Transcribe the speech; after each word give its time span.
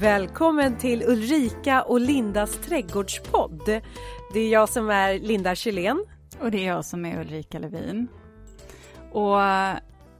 Välkommen 0.00 0.78
till 0.78 1.02
Ulrika 1.02 1.82
och 1.82 2.00
Lindas 2.00 2.56
trädgårdspodd. 2.58 3.82
Det 4.32 4.40
är 4.40 4.48
jag 4.52 4.68
som 4.68 4.90
är 4.90 5.18
Linda 5.18 5.54
Kjellén. 5.54 6.04
Och 6.40 6.50
det 6.50 6.58
är 6.58 6.66
jag 6.66 6.84
som 6.84 7.04
är 7.04 7.20
Ulrika 7.20 7.58
Levin. 7.58 8.08
Och 9.12 9.42
eh, 9.42 9.76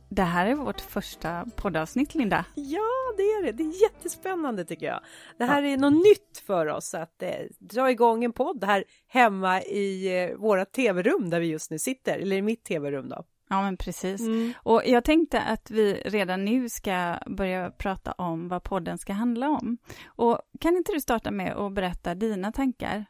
det 0.08 0.22
här 0.22 0.46
är 0.46 0.54
vårt 0.54 0.80
första 0.80 1.46
poddavsnitt, 1.56 2.14
Linda. 2.14 2.44
Ja, 2.54 3.14
det 3.16 3.22
är 3.22 3.42
det. 3.42 3.52
Det 3.52 3.62
är 3.62 3.82
jättespännande 3.82 4.64
tycker 4.64 4.86
jag. 4.86 5.00
Det 5.38 5.44
här 5.44 5.62
ja. 5.62 5.68
är 5.68 5.76
något 5.76 5.92
nytt 5.92 6.42
för 6.46 6.66
oss 6.66 6.94
att 6.94 7.22
eh, 7.22 7.30
dra 7.58 7.90
igång 7.90 8.24
en 8.24 8.32
podd 8.32 8.64
här 8.64 8.84
hemma 9.08 9.62
i 9.62 10.18
eh, 10.22 10.36
våra 10.36 10.64
tv-rum 10.64 11.30
där 11.30 11.40
vi 11.40 11.46
just 11.46 11.70
nu 11.70 11.78
sitter, 11.78 12.18
eller 12.18 12.36
i 12.36 12.42
mitt 12.42 12.64
tv-rum 12.64 13.08
då. 13.08 13.24
Ja, 13.48 13.62
men 13.62 13.76
precis. 13.76 14.20
Mm. 14.20 14.52
Och 14.56 14.82
jag 14.86 15.04
tänkte 15.04 15.40
att 15.40 15.70
vi 15.70 16.02
redan 16.04 16.44
nu 16.44 16.68
ska 16.68 17.18
börja 17.26 17.70
prata 17.70 18.12
om 18.12 18.48
vad 18.48 18.62
podden 18.62 18.98
ska 18.98 19.12
handla 19.12 19.48
om. 19.48 19.78
Och 20.06 20.40
kan 20.60 20.76
inte 20.76 20.92
du 20.92 21.00
starta 21.00 21.30
med 21.30 21.56
att 21.56 21.72
berätta 21.72 22.14
dina 22.14 22.52
tankar? 22.52 23.06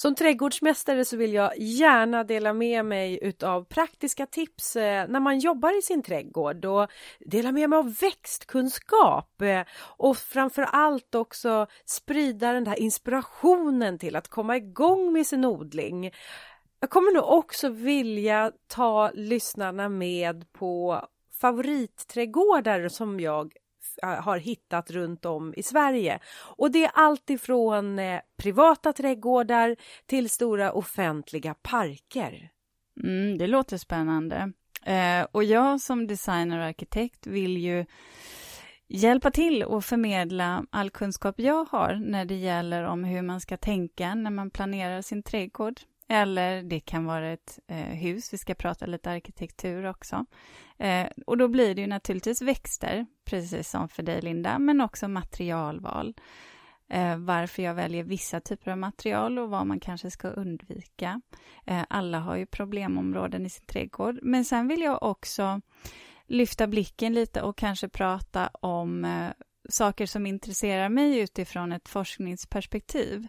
Som 0.00 0.14
trädgårdsmästare 0.14 1.04
så 1.04 1.16
vill 1.16 1.34
jag 1.34 1.58
gärna 1.58 2.24
dela 2.24 2.52
med 2.52 2.84
mig 2.84 3.18
utav 3.22 3.64
praktiska 3.64 4.26
tips 4.26 4.76
eh, 4.76 5.08
när 5.08 5.20
man 5.20 5.38
jobbar 5.38 5.78
i 5.78 5.82
sin 5.82 6.02
trädgård 6.02 6.64
och 6.64 6.90
dela 7.20 7.52
med 7.52 7.70
mig 7.70 7.78
av 7.78 7.94
växtkunskap 7.94 9.42
eh, 9.42 9.62
och 9.80 10.16
framför 10.16 10.62
allt 10.62 11.14
också 11.14 11.66
sprida 11.84 12.52
den 12.52 12.66
här 12.66 12.78
inspirationen 12.78 13.98
till 13.98 14.16
att 14.16 14.28
komma 14.28 14.56
igång 14.56 15.12
med 15.12 15.26
sin 15.26 15.44
odling. 15.44 16.10
Jag 16.80 16.90
kommer 16.90 17.14
nog 17.14 17.24
också 17.24 17.68
vilja 17.68 18.52
ta 18.66 19.10
lyssnarna 19.14 19.88
med 19.88 20.52
på 20.52 21.02
favoritträdgårdar 21.40 22.88
som 22.88 23.20
jag 23.20 23.52
eh, 24.02 24.08
har 24.08 24.38
hittat 24.38 24.90
runt 24.90 25.24
om 25.24 25.54
i 25.56 25.62
Sverige. 25.62 26.20
Och 26.56 26.70
det 26.70 26.84
är 26.84 26.90
allt 26.94 27.30
ifrån 27.30 27.98
eh, 27.98 28.20
privata 28.36 28.92
trädgårdar 28.92 29.76
till 30.06 30.30
stora 30.30 30.72
offentliga 30.72 31.54
parker. 31.54 32.50
Mm, 33.04 33.38
det 33.38 33.46
låter 33.46 33.76
spännande. 33.76 34.52
Eh, 34.84 35.26
och 35.32 35.44
jag 35.44 35.80
som 35.80 36.06
designer 36.06 36.58
och 36.58 36.64
arkitekt 36.64 37.26
vill 37.26 37.56
ju 37.56 37.86
hjälpa 38.88 39.30
till 39.30 39.62
och 39.62 39.84
förmedla 39.84 40.64
all 40.70 40.90
kunskap 40.90 41.34
jag 41.38 41.64
har 41.64 41.94
när 41.94 42.24
det 42.24 42.34
gäller 42.34 42.82
om 42.82 43.04
hur 43.04 43.22
man 43.22 43.40
ska 43.40 43.56
tänka 43.56 44.14
när 44.14 44.30
man 44.30 44.50
planerar 44.50 45.02
sin 45.02 45.22
trädgård. 45.22 45.80
Eller 46.08 46.62
det 46.62 46.80
kan 46.80 47.04
vara 47.04 47.28
ett 47.28 47.58
eh, 47.66 47.76
hus, 47.76 48.32
vi 48.32 48.38
ska 48.38 48.54
prata 48.54 48.86
lite 48.86 49.10
arkitektur 49.10 49.86
också. 49.86 50.26
Eh, 50.78 51.06
och 51.26 51.38
då 51.38 51.48
blir 51.48 51.74
det 51.74 51.80
ju 51.80 51.86
naturligtvis 51.86 52.42
växter, 52.42 53.06
precis 53.24 53.70
som 53.70 53.88
för 53.88 54.02
dig 54.02 54.20
Linda, 54.20 54.58
men 54.58 54.80
också 54.80 55.08
materialval. 55.08 56.14
Eh, 56.90 57.16
varför 57.16 57.62
jag 57.62 57.74
väljer 57.74 58.04
vissa 58.04 58.40
typer 58.40 58.70
av 58.70 58.78
material 58.78 59.38
och 59.38 59.50
vad 59.50 59.66
man 59.66 59.80
kanske 59.80 60.10
ska 60.10 60.28
undvika. 60.28 61.20
Eh, 61.66 61.82
alla 61.88 62.18
har 62.18 62.36
ju 62.36 62.46
problemområden 62.46 63.46
i 63.46 63.50
sin 63.50 63.66
trädgård, 63.66 64.18
men 64.22 64.44
sen 64.44 64.68
vill 64.68 64.80
jag 64.80 65.02
också 65.02 65.60
lyfta 66.26 66.66
blicken 66.66 67.12
lite 67.12 67.42
och 67.42 67.56
kanske 67.56 67.88
prata 67.88 68.48
om 68.48 69.04
eh, 69.04 69.30
saker 69.68 70.06
som 70.06 70.26
intresserar 70.26 70.88
mig 70.88 71.18
utifrån 71.18 71.72
ett 71.72 71.88
forskningsperspektiv. 71.88 73.28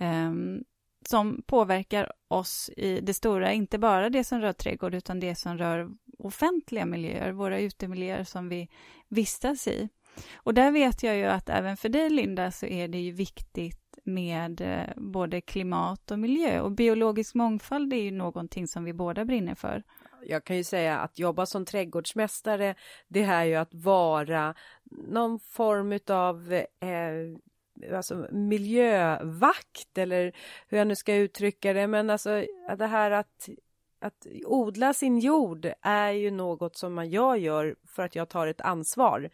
Um, 0.00 0.64
som 1.08 1.42
påverkar 1.46 2.12
oss 2.28 2.70
i 2.76 3.00
det 3.00 3.14
stora, 3.14 3.52
inte 3.52 3.78
bara 3.78 4.10
det 4.10 4.24
som 4.24 4.40
rör 4.40 4.52
trädgård 4.52 4.94
utan 4.94 5.20
det 5.20 5.34
som 5.34 5.58
rör 5.58 5.90
offentliga 6.18 6.86
miljöer, 6.86 7.32
våra 7.32 7.58
utemiljöer 7.58 8.24
som 8.24 8.48
vi 8.48 8.68
vistas 9.08 9.68
i. 9.68 9.88
Och 10.34 10.54
där 10.54 10.70
vet 10.70 11.02
jag 11.02 11.16
ju 11.16 11.24
att 11.24 11.48
även 11.48 11.76
för 11.76 11.88
dig 11.88 12.10
Linda 12.10 12.50
så 12.50 12.66
är 12.66 12.88
det 12.88 12.98
ju 12.98 13.12
viktigt 13.12 13.98
med 14.04 14.60
eh, 14.60 14.96
både 14.96 15.40
klimat 15.40 16.10
och 16.10 16.18
miljö 16.18 16.60
och 16.60 16.72
biologisk 16.72 17.34
mångfald 17.34 17.92
är 17.92 18.02
ju 18.02 18.10
någonting 18.10 18.66
som 18.66 18.84
vi 18.84 18.92
båda 18.92 19.24
brinner 19.24 19.54
för. 19.54 19.82
Jag 20.22 20.44
kan 20.44 20.56
ju 20.56 20.64
säga 20.64 20.98
att 20.98 21.18
jobba 21.18 21.46
som 21.46 21.64
trädgårdsmästare 21.64 22.74
det 23.08 23.22
är 23.22 23.44
ju 23.44 23.54
att 23.54 23.74
vara 23.74 24.54
någon 25.08 25.38
form 25.38 25.98
av 26.08 26.52
eh, 26.52 27.38
alltså 27.94 28.26
miljövakt 28.30 29.98
eller 29.98 30.32
hur 30.68 30.78
jag 30.78 30.86
nu 30.86 30.96
ska 30.96 31.14
uttrycka 31.14 31.72
det. 31.72 31.86
Men 31.86 32.10
alltså 32.10 32.44
det 32.78 32.86
här 32.86 33.10
att, 33.10 33.48
att 34.00 34.26
odla 34.44 34.94
sin 34.94 35.18
jord 35.18 35.72
är 35.82 36.10
ju 36.10 36.30
något 36.30 36.76
som 36.76 37.10
jag 37.10 37.38
gör 37.38 37.76
för 37.86 38.02
att 38.02 38.14
jag 38.14 38.28
tar 38.28 38.46
ett 38.46 38.60
ansvar. 38.60 39.30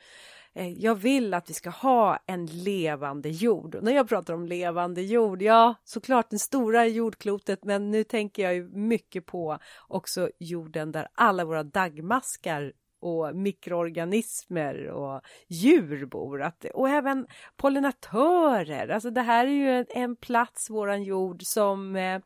Eh, 0.54 0.72
jag 0.72 0.94
vill 0.94 1.34
att 1.34 1.50
vi 1.50 1.54
ska 1.54 1.70
ha 1.70 2.18
en 2.26 2.46
levande 2.46 3.28
jord. 3.28 3.74
Och 3.74 3.84
när 3.84 3.92
jag 3.92 4.08
pratar 4.08 4.34
om 4.34 4.46
levande 4.46 5.02
jord, 5.02 5.42
ja 5.42 5.74
såklart 5.84 6.30
den 6.30 6.38
stora 6.38 6.86
jordklotet 6.86 7.64
men 7.64 7.90
nu 7.90 8.04
tänker 8.04 8.42
jag 8.42 8.54
ju 8.54 8.68
mycket 8.68 9.26
på 9.26 9.58
också 9.88 10.30
jorden 10.38 10.92
där 10.92 11.08
alla 11.14 11.44
våra 11.44 11.62
dagmaskar 11.62 12.72
och 13.04 13.36
mikroorganismer 13.36 14.86
och 14.86 15.20
djur 15.48 16.06
bor. 16.06 16.42
Att, 16.42 16.64
och 16.64 16.88
även 16.88 17.26
pollinatörer. 17.56 18.88
Alltså 18.88 19.10
det 19.10 19.20
här 19.20 19.46
är 19.46 19.50
ju 19.50 19.70
en, 19.70 19.86
en 19.88 20.16
plats, 20.16 20.70
våran 20.70 21.02
jord, 21.02 21.42
som 21.42 21.96
eh, 21.96 22.20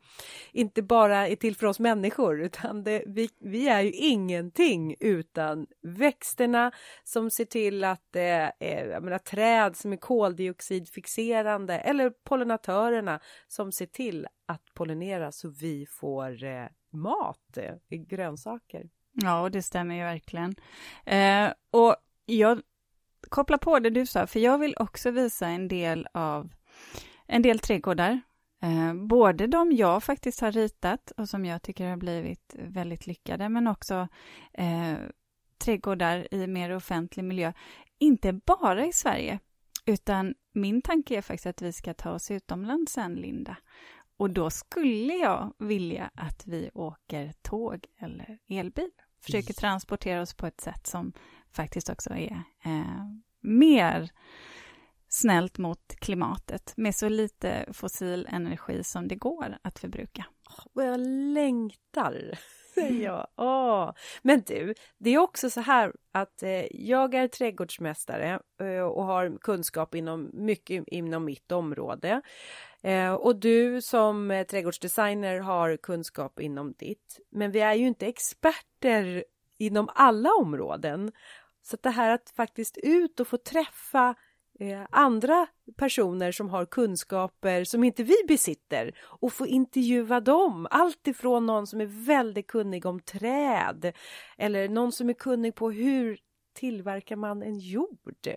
inte 0.53 0.83
bara 0.83 1.28
är 1.28 1.37
till 1.37 1.56
för 1.56 1.67
oss 1.67 1.81
människor 1.81 2.43
utan 2.43 2.84
det, 2.84 3.05
vi, 3.06 3.28
vi 3.41 3.69
är 3.69 3.81
ju 3.81 3.91
ingenting 3.91 4.94
utan 5.00 5.67
växterna 5.83 6.72
som 7.05 7.31
ser 7.31 7.44
till 7.44 7.84
att 7.84 8.03
det 8.11 8.53
eh, 8.61 8.84
jag 8.84 9.03
menar, 9.03 9.19
träd 9.19 9.77
som 9.77 9.93
är 9.93 9.97
koldioxidfixerande 9.97 11.78
eller 11.78 12.11
pollinatörerna 12.11 13.21
som 13.49 13.72
ser 13.72 13.87
till 13.87 14.27
att 14.47 14.62
pollinera 14.75 15.33
så 15.33 15.49
vi 15.49 15.87
får 15.87 16.44
eh, 16.44 16.67
mat, 16.93 17.56
eh, 17.56 17.75
grönsaker. 17.88 18.88
Ja, 19.23 19.49
det 19.49 19.62
stämmer 19.62 19.95
ju 19.95 20.03
verkligen. 20.03 20.55
Eh, 21.06 21.53
och 21.71 21.97
jag 22.27 22.61
kopplar 23.29 23.59
på 23.59 23.79
det 23.79 23.91
du 23.91 24.06
sa, 24.06 24.27
för 24.27 24.41
jag 24.41 24.59
vill 24.59 24.75
också 24.79 25.11
visa 25.11 25.47
en 25.47 25.69
del 25.69 26.09
av 26.15 26.51
en 27.27 27.43
del 27.43 27.59
trädgårdar. 27.59 28.21
Eh, 28.62 28.95
både 28.95 29.47
de 29.47 29.73
jag 29.73 30.03
faktiskt 30.05 30.41
har 30.41 30.53
ritat 30.53 31.11
och 31.11 31.29
som 31.29 31.45
jag 31.45 31.62
tycker 31.62 31.89
har 31.89 31.97
blivit 31.97 32.55
väldigt 32.59 33.06
lyckade, 33.06 33.49
men 33.49 33.67
också 33.67 34.09
eh, 34.53 34.95
trädgårdar 35.59 36.35
i 36.35 36.47
mer 36.47 36.77
offentlig 36.77 37.25
miljö. 37.25 37.53
Inte 37.99 38.33
bara 38.33 38.87
i 38.87 38.93
Sverige, 38.93 39.39
utan 39.87 40.35
min 40.53 40.83
tanke 40.83 41.17
är 41.17 41.23
faktiskt 41.23 41.47
att 41.47 41.62
vi 41.62 41.73
ska 41.73 41.95
ta 41.95 42.11
oss 42.11 42.31
utomlands 42.31 42.93
sen, 42.93 43.15
Linda. 43.15 43.56
Och 44.17 44.31
då 44.31 44.50
skulle 44.50 45.12
jag 45.15 45.55
vilja 45.59 46.11
att 46.15 46.47
vi 46.47 46.71
åker 46.75 47.33
tåg 47.43 47.87
eller 47.99 48.39
elbil 48.49 48.91
försöker 49.21 49.55
transportera 49.55 50.23
oss 50.23 50.34
på 50.34 50.47
ett 50.47 50.61
sätt 50.61 50.87
som 50.87 51.12
faktiskt 51.53 51.91
också 51.91 52.11
är 52.11 52.43
eh, 52.65 53.06
mer 53.41 54.11
snällt 55.09 55.59
mot 55.59 55.97
klimatet 55.99 56.73
med 56.77 56.95
så 56.95 57.09
lite 57.09 57.69
fossil 57.73 58.27
energi 58.31 58.84
som 58.84 59.09
det 59.09 59.17
går 59.17 59.59
att 59.62 59.79
förbruka. 59.79 60.25
Och 60.75 60.84
jag 60.84 61.01
längtar, 61.34 62.39
säger 62.75 63.05
jag. 63.05 63.27
Oh. 63.37 63.93
Men 64.23 64.43
du, 64.47 64.75
det 64.99 65.11
är 65.11 65.19
också 65.19 65.50
så 65.50 65.61
här 65.61 65.93
att 66.12 66.43
eh, 66.43 66.77
jag 66.77 67.15
är 67.15 67.29
trädgårdsmästare 67.29 68.41
eh, 68.61 68.81
och 68.81 69.05
har 69.05 69.39
kunskap 69.41 69.95
inom 69.95 70.31
mycket 70.33 70.85
inom 70.87 71.25
mitt 71.25 71.53
område. 71.53 72.23
Eh, 72.83 73.12
och 73.12 73.37
du 73.37 73.83
som 73.83 74.31
eh, 74.31 74.47
trädgårdsdesigner 74.47 75.39
har 75.39 75.77
kunskap 75.77 76.41
inom 76.41 76.72
ditt. 76.72 77.21
Men 77.31 77.50
vi 77.50 77.61
är 77.61 77.75
ju 77.75 77.87
inte 77.87 78.06
experter 78.06 79.25
inom 79.58 79.88
alla 79.94 80.31
områden. 80.41 81.12
Så 81.62 81.76
det 81.82 81.91
här 81.91 82.11
att 82.11 82.32
faktiskt 82.37 82.79
ut 82.82 83.20
och 83.20 83.29
få 83.29 83.37
träffa 83.37 84.14
eh, 84.61 84.87
andra 84.91 85.47
personer 85.76 86.32
som 86.32 86.49
har 86.49 86.67
kunskaper 86.67 87.64
som 87.64 87.85
inte 87.85 88.03
vi 88.03 88.17
besitter 88.29 88.99
och 89.00 89.32
få 89.32 89.47
intervjua 89.47 90.20
dem. 90.20 90.67
Allt 90.70 91.06
ifrån 91.06 91.47
någon 91.47 91.67
som 91.67 91.81
är 91.81 92.06
väldigt 92.06 92.47
kunnig 92.47 92.87
om 92.87 93.00
träd 93.00 93.93
eller 94.38 94.69
någon 94.69 94.93
som 94.93 95.08
är 95.08 95.14
kunnig 95.14 95.55
på 95.55 95.70
hur 95.70 96.19
tillverkar 96.55 97.17
man 97.17 97.43
en 97.43 97.58
jord. 97.58 98.29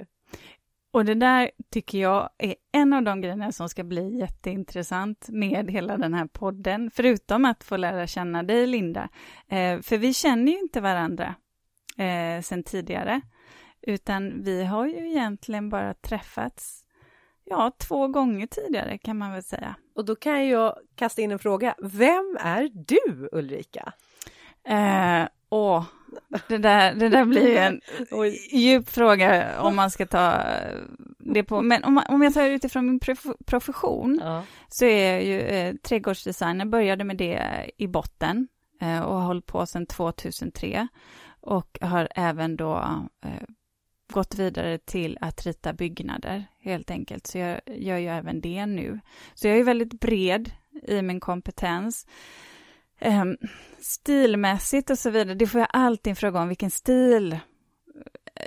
Och 0.92 1.06
det 1.06 1.16
där 1.16 1.52
tycker 1.70 1.98
jag 1.98 2.30
är 2.38 2.56
en 2.72 2.94
av 2.94 3.04
de 3.04 3.22
grejerna 3.22 3.52
som 3.52 3.70
ska 3.70 3.84
bli 3.84 4.20
jätteintressant 4.20 5.30
med 5.30 5.72
hela 5.72 5.98
den 5.98 6.14
här 6.14 6.26
podden, 6.26 6.92
förutom 6.94 7.46
att 7.46 7.64
få 7.64 7.78
lära 7.78 8.08
känna 8.08 8.44
dig, 8.44 8.68
Linda. 8.68 9.10
Eh, 9.48 9.82
för 9.82 9.98
vi 9.98 10.14
känner 10.14 10.52
ju 10.52 10.60
inte 10.60 10.82
varandra 10.82 11.36
eh, 11.98 12.42
sen 12.42 12.64
tidigare, 12.64 13.22
utan 13.82 14.44
vi 14.44 14.64
har 14.64 14.86
ju 14.86 15.10
egentligen 15.10 15.70
bara 15.70 15.94
träffats 15.94 16.86
Ja, 17.52 17.72
två 17.78 18.08
gånger 18.08 18.48
tidigare 18.48 18.98
kan 18.98 19.18
man 19.18 19.32
väl 19.32 19.44
säga. 19.44 19.76
Och 19.96 20.06
då 20.06 20.16
kan 20.16 20.48
jag 20.48 20.76
kasta 20.96 21.22
in 21.22 21.32
en 21.32 21.40
fråga. 21.40 21.76
Vem 21.80 22.38
är 22.40 22.70
du, 22.74 23.30
Ulrika? 23.32 23.94
Eh, 24.64 25.28
åh, 25.52 25.86
det 26.48 26.58
där, 26.58 26.94
det 26.94 27.10
där 27.10 27.26
blir 27.26 27.48
ju 27.48 27.58
en 27.58 27.82
djup 28.60 28.90
fråga 28.90 29.60
om 29.62 29.76
man 29.76 29.92
ska 29.92 30.06
ta 30.06 30.44
det 31.20 31.44
på. 31.44 31.62
Men 31.62 31.84
om, 31.84 32.02
om 32.10 32.22
jag 32.22 32.34
tar 32.34 32.48
utifrån 32.48 32.86
min 32.86 33.00
profession 33.46 34.20
ja. 34.24 34.44
så 34.68 34.86
är 34.86 35.14
jag 35.14 35.24
ju 35.24 35.40
eh, 35.40 35.76
trädgårdsdesigner, 35.76 36.66
började 36.66 37.04
med 37.04 37.18
det 37.18 37.72
i 37.78 37.88
botten 37.88 38.48
eh, 38.82 39.00
och 39.00 39.16
har 39.16 39.26
hållit 39.26 39.46
på 39.46 39.66
sedan 39.66 39.86
2003 39.86 40.88
och 41.42 41.78
har 41.82 42.08
även 42.16 42.58
då 42.58 42.76
eh, 43.26 43.48
gått 44.14 44.36
vidare 44.36 44.78
till 44.78 45.18
att 45.22 45.46
rita 45.46 45.74
byggnader 45.74 46.46
helt 46.60 46.92
enkelt. 46.92 47.28
Så 47.28 47.38
jag 47.38 47.62
gör 47.66 47.98
ju 47.98 48.08
även 48.08 48.42
det 48.42 48.66
nu. 48.66 49.00
Så 49.34 49.48
jag 49.48 49.58
är 49.58 49.64
väldigt 49.64 50.00
bred 50.00 50.52
i 50.88 51.02
min 51.02 51.20
kompetens. 51.20 52.06
Ehm, 53.02 53.38
stilmässigt 53.80 54.90
och 54.90 54.98
så 54.98 55.10
vidare, 55.10 55.36
det 55.36 55.48
får 55.48 55.60
jag 55.60 55.70
alltid 55.74 56.18
fråga 56.18 56.42
om 56.42 56.48
vilken 56.48 56.72
stil 56.72 57.34
eh, 57.34 57.40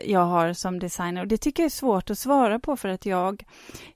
jag 0.05 0.25
har 0.25 0.53
som 0.53 0.79
designer 0.79 1.21
och 1.21 1.29
det 1.29 1.37
tycker 1.37 1.63
jag 1.63 1.67
är 1.67 1.71
svårt 1.71 2.11
att 2.11 2.19
svara 2.19 2.59
på 2.59 2.77
för 2.77 2.89
att 2.89 3.07
jag 3.07 3.45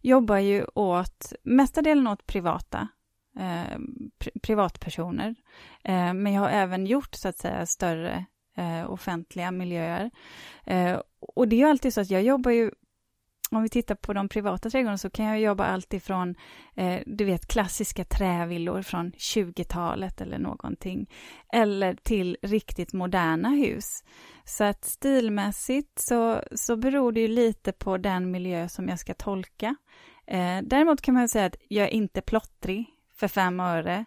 jobbar 0.00 0.38
ju 0.38 0.64
åt, 0.74 1.32
mestadels 1.42 2.08
åt 2.08 2.26
privata 2.26 2.88
eh, 3.38 3.78
privatpersoner. 4.42 5.34
Eh, 5.84 6.14
men 6.14 6.32
jag 6.32 6.42
har 6.42 6.50
även 6.50 6.86
gjort 6.86 7.14
så 7.14 7.28
att 7.28 7.38
säga 7.38 7.66
större 7.66 8.24
eh, 8.56 8.90
offentliga 8.90 9.50
miljöer. 9.50 10.10
Eh, 10.66 11.00
och 11.20 11.48
det 11.48 11.56
är 11.56 11.58
ju 11.58 11.68
alltid 11.70 11.94
så 11.94 12.00
att 12.00 12.10
jag 12.10 12.22
jobbar 12.22 12.50
ju 12.50 12.70
om 13.56 13.62
vi 13.62 13.68
tittar 13.68 13.94
på 13.94 14.12
de 14.12 14.28
privata 14.28 14.70
trädgårdarna 14.70 14.98
så 14.98 15.10
kan 15.10 15.24
jag 15.24 15.40
jobba 15.40 15.64
allt 15.64 15.94
ifrån, 15.94 16.34
eh, 16.74 17.02
du 17.06 17.24
vet, 17.24 17.46
klassiska 17.46 18.04
trävillor 18.04 18.82
från 18.82 19.12
20-talet 19.12 20.20
eller 20.20 20.38
någonting, 20.38 21.10
eller 21.52 21.94
till 21.94 22.36
riktigt 22.42 22.92
moderna 22.92 23.48
hus. 23.48 24.04
Så 24.44 24.64
att 24.64 24.84
stilmässigt 24.84 25.92
så, 26.00 26.42
så 26.52 26.76
beror 26.76 27.12
det 27.12 27.20
ju 27.20 27.28
lite 27.28 27.72
på 27.72 27.96
den 27.96 28.30
miljö 28.30 28.68
som 28.68 28.88
jag 28.88 28.98
ska 28.98 29.14
tolka. 29.14 29.76
Eh, 30.26 30.58
däremot 30.62 31.02
kan 31.02 31.14
man 31.14 31.28
säga 31.28 31.46
att 31.46 31.56
jag 31.68 31.86
är 31.86 31.92
inte 31.92 32.20
plottrig 32.20 32.86
för 33.16 33.28
fem 33.28 33.60
öre. 33.60 34.04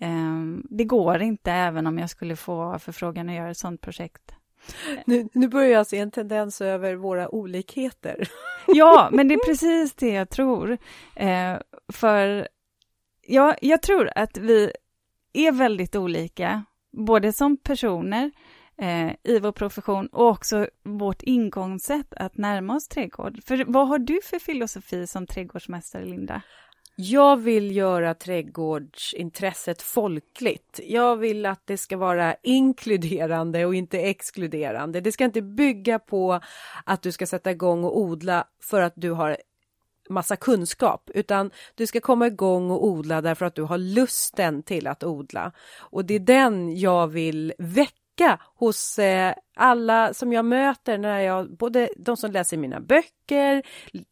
Eh, 0.00 0.40
det 0.70 0.84
går 0.84 1.22
inte 1.22 1.52
även 1.52 1.86
om 1.86 1.98
jag 1.98 2.10
skulle 2.10 2.36
få 2.36 2.78
förfrågan 2.78 3.28
att 3.28 3.34
göra 3.34 3.50
ett 3.50 3.58
sådant 3.58 3.80
projekt. 3.80 4.34
Nu, 5.04 5.28
nu 5.32 5.48
börjar 5.48 5.70
jag 5.70 5.86
se 5.86 5.98
en 5.98 6.10
tendens 6.10 6.60
över 6.60 6.94
våra 6.94 7.34
olikheter. 7.34 8.28
Ja, 8.74 9.08
men 9.12 9.28
det 9.28 9.34
är 9.34 9.46
precis 9.46 9.94
det 9.94 10.08
jag 10.08 10.30
tror. 10.30 10.78
Eh, 11.16 11.56
för 11.92 12.48
ja, 13.26 13.56
jag 13.60 13.82
tror 13.82 14.10
att 14.14 14.36
vi 14.38 14.72
är 15.32 15.52
väldigt 15.52 15.96
olika, 15.96 16.64
både 16.92 17.32
som 17.32 17.56
personer 17.56 18.30
eh, 18.78 19.12
i 19.22 19.38
vår 19.38 19.52
profession 19.52 20.06
och 20.06 20.28
också 20.28 20.66
vårt 20.82 21.22
ingångssätt 21.22 22.14
att 22.14 22.36
närma 22.36 22.76
oss 22.76 22.88
trädgård. 22.88 23.44
För 23.44 23.64
vad 23.66 23.88
har 23.88 23.98
du 23.98 24.20
för 24.24 24.38
filosofi 24.38 25.06
som 25.06 25.26
trädgårdsmästare, 25.26 26.04
Linda? 26.04 26.42
Jag 26.96 27.36
vill 27.36 27.76
göra 27.76 28.14
trädgårdsintresset 28.14 29.82
folkligt. 29.82 30.80
Jag 30.84 31.16
vill 31.16 31.46
att 31.46 31.66
det 31.66 31.76
ska 31.76 31.96
vara 31.96 32.36
inkluderande 32.42 33.66
och 33.66 33.74
inte 33.74 33.98
exkluderande. 33.98 35.00
Det 35.00 35.12
ska 35.12 35.24
inte 35.24 35.42
bygga 35.42 35.98
på 35.98 36.40
att 36.84 37.02
du 37.02 37.12
ska 37.12 37.26
sätta 37.26 37.50
igång 37.50 37.84
och 37.84 37.98
odla 37.98 38.44
för 38.62 38.80
att 38.80 38.92
du 38.96 39.10
har 39.10 39.36
massa 40.08 40.36
kunskap, 40.36 41.10
utan 41.14 41.50
du 41.74 41.86
ska 41.86 42.00
komma 42.00 42.26
igång 42.26 42.70
och 42.70 42.86
odla 42.86 43.20
därför 43.20 43.46
att 43.46 43.54
du 43.54 43.62
har 43.62 43.78
lusten 43.78 44.62
till 44.62 44.86
att 44.86 45.04
odla. 45.04 45.52
Och 45.78 46.04
det 46.04 46.14
är 46.14 46.18
den 46.18 46.78
jag 46.78 47.08
vill 47.08 47.52
väcka 47.58 48.01
lycka 48.22 48.38
hos 48.54 48.98
eh, 48.98 49.34
alla 49.56 50.14
som 50.14 50.32
jag 50.32 50.44
möter 50.44 50.98
när 50.98 51.20
jag, 51.20 51.56
både 51.56 51.88
de 51.96 52.16
som 52.16 52.32
läser 52.32 52.56
mina 52.56 52.80
böcker, 52.80 53.62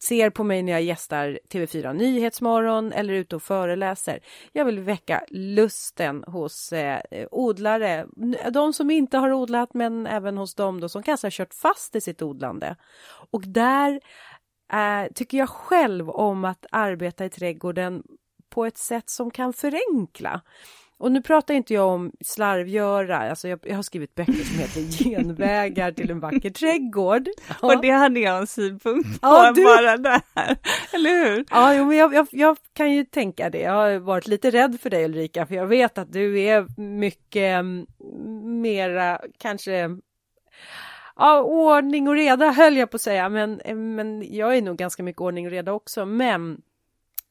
ser 0.05 0.31
på 0.31 0.45
mig 0.45 0.63
när 0.63 0.73
jag 0.73 0.83
gästar 0.83 1.39
TV4 1.49 1.93
Nyhetsmorgon 1.93 2.93
eller 2.93 3.15
ute 3.15 3.37
och 3.37 3.43
föreläser. 3.43 4.21
Jag 4.53 4.65
vill 4.65 4.81
väcka 4.81 5.25
lusten 5.29 6.25
hos 6.27 6.73
eh, 6.73 7.01
odlare, 7.31 8.07
de 8.51 8.73
som 8.73 8.91
inte 8.91 9.19
har 9.19 9.33
odlat 9.33 9.75
men 9.75 10.07
även 10.07 10.37
hos 10.39 10.55
dem 10.55 10.81
då 10.81 10.89
som 10.89 11.03
kanske 11.03 11.27
har 11.27 11.31
kört 11.31 11.55
fast 11.55 11.97
i 11.97 12.01
sitt 12.01 12.23
odlande. 12.23 12.77
Och 13.31 13.43
där 13.47 14.01
eh, 14.73 15.13
tycker 15.15 15.39
jag 15.39 15.49
själv 15.49 16.11
om 16.11 16.45
att 16.45 16.67
arbeta 16.71 17.25
i 17.25 17.31
trädgården 17.31 18.03
på 18.51 18.65
ett 18.67 18.79
sätt 18.79 19.11
som 19.11 19.31
kan 19.31 19.53
förenkla. 19.53 20.41
Och 21.01 21.13
nu 21.13 21.23
pratar 21.23 21.55
inte 21.55 21.75
jag 21.75 21.89
om 21.89 22.13
slarvgöra, 22.21 23.31
alltså 23.31 23.49
jag, 23.49 23.61
jag 23.63 23.77
har 23.77 23.83
skrivit 23.83 24.15
böcker 24.15 24.33
som 24.33 24.59
heter 24.59 24.81
Genvägar 25.05 25.93
till 25.93 26.11
en 26.11 26.21
vacker 26.21 26.51
trädgård. 26.51 27.29
Ja. 27.49 27.75
Och 27.75 27.83
det 27.83 27.91
hade 27.91 28.21
jag 28.21 28.39
en 28.39 28.47
synpunkt 28.47 29.21
på 29.21 29.29
ja, 29.29 29.53
du... 29.53 29.65
bara 29.65 29.97
där, 29.97 30.23
eller 30.93 31.25
hur? 31.25 31.45
Ja, 31.51 31.75
jo, 31.75 31.85
men 31.85 31.97
jag, 31.97 32.15
jag, 32.15 32.27
jag, 32.31 32.57
kan 32.73 32.93
ju 32.93 33.05
tänka 33.05 33.51
det. 33.51 33.61
Jag 33.61 33.73
har 33.73 33.99
varit 33.99 34.27
lite 34.27 34.51
rädd 34.51 34.81
för 34.81 34.91
dig 34.91 35.05
Ulrika, 35.05 35.47
för 35.47 35.55
jag 35.55 35.67
vet 35.67 35.99
att 35.99 36.13
du 36.13 36.41
är 36.41 36.81
mycket 36.81 37.61
mm, 37.61 37.87
mera 38.61 39.21
kanske 39.39 39.91
Ja, 41.17 41.43
ordning 41.43 42.09
och 42.09 42.15
reda 42.15 42.51
höll 42.51 42.77
jag 42.77 42.91
på 42.91 42.95
att 42.95 43.01
säga, 43.01 43.29
men, 43.29 43.61
men 43.95 44.35
jag 44.35 44.57
är 44.57 44.63
nog 44.63 44.77
ganska 44.77 45.03
mycket 45.03 45.21
ordning 45.21 45.47
och 45.47 45.53
reda 45.53 45.73
också. 45.73 46.07
Men 46.07 46.63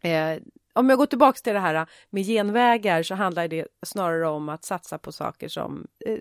eh, 0.01 0.37
om 0.79 0.89
jag 0.89 0.97
går 0.97 1.05
tillbaks 1.05 1.41
till 1.41 1.53
det 1.53 1.59
här 1.59 1.75
äh, 1.75 1.85
med 2.09 2.25
genvägar 2.25 3.03
så 3.03 3.15
handlar 3.15 3.47
det 3.47 3.67
snarare 3.85 4.27
om 4.27 4.49
att 4.49 4.65
satsa 4.65 4.97
på 4.97 5.11
saker 5.11 5.47
som 5.47 5.87
eh, 6.05 6.19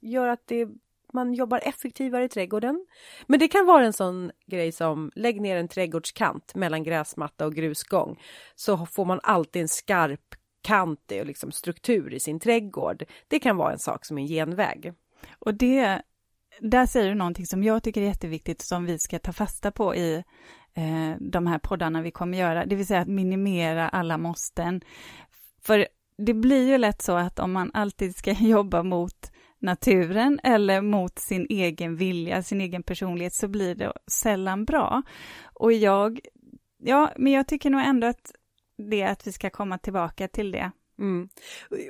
gör 0.00 0.28
att 0.28 0.46
det, 0.46 0.68
man 1.12 1.34
jobbar 1.34 1.60
effektivare 1.64 2.24
i 2.24 2.28
trädgården. 2.28 2.86
Men 3.26 3.40
det 3.40 3.48
kan 3.48 3.66
vara 3.66 3.84
en 3.84 3.92
sån 3.92 4.30
grej 4.46 4.72
som 4.72 5.10
lägg 5.14 5.40
ner 5.40 5.56
en 5.56 5.68
trädgårdskant 5.68 6.54
mellan 6.54 6.82
gräsmatta 6.82 7.46
och 7.46 7.54
grusgång 7.54 8.22
så 8.54 8.86
får 8.86 9.04
man 9.04 9.20
alltid 9.22 9.62
en 9.62 9.68
skarp 9.68 10.34
kant 10.62 11.12
och 11.20 11.26
liksom 11.26 11.52
struktur 11.52 12.14
i 12.14 12.20
sin 12.20 12.40
trädgård. 12.40 13.04
Det 13.28 13.38
kan 13.38 13.56
vara 13.56 13.72
en 13.72 13.78
sak 13.78 14.04
som 14.04 14.18
en 14.18 14.26
genväg. 14.26 14.92
Och 15.38 15.54
det, 15.54 16.02
där 16.60 16.86
säger 16.86 17.08
du 17.08 17.14
någonting 17.14 17.46
som 17.46 17.64
jag 17.64 17.82
tycker 17.82 18.00
är 18.00 18.06
jätteviktigt 18.06 18.62
som 18.62 18.84
vi 18.84 18.98
ska 18.98 19.18
ta 19.18 19.32
fasta 19.32 19.70
på 19.70 19.94
i 19.94 20.24
eh, 20.76 21.16
de 21.20 21.46
här 21.46 21.58
poddarna 21.58 22.02
vi 22.02 22.10
kommer 22.10 22.38
göra, 22.38 22.66
det 22.66 22.76
vill 22.76 22.86
säga 22.86 23.00
att 23.00 23.08
minimera 23.08 23.88
alla 23.88 24.18
måsten. 24.18 24.80
För 25.62 25.86
det 26.18 26.34
blir 26.34 26.68
ju 26.68 26.78
lätt 26.78 27.02
så 27.02 27.16
att 27.16 27.38
om 27.38 27.52
man 27.52 27.70
alltid 27.74 28.16
ska 28.16 28.32
jobba 28.40 28.82
mot 28.82 29.32
naturen 29.58 30.40
eller 30.42 30.80
mot 30.80 31.18
sin 31.18 31.46
egen 31.50 31.96
vilja, 31.96 32.42
sin 32.42 32.60
egen 32.60 32.82
personlighet, 32.82 33.34
så 33.34 33.48
blir 33.48 33.74
det 33.74 33.92
sällan 34.10 34.64
bra. 34.64 35.02
Och 35.54 35.72
jag, 35.72 36.20
ja, 36.78 37.12
men 37.16 37.32
jag 37.32 37.48
tycker 37.48 37.70
nog 37.70 37.80
ändå 37.80 38.06
att 38.06 38.32
det 38.90 39.02
att 39.02 39.26
vi 39.26 39.32
ska 39.32 39.50
komma 39.50 39.78
tillbaka 39.78 40.28
till 40.28 40.50
det. 40.50 40.70
Mm. 40.98 41.28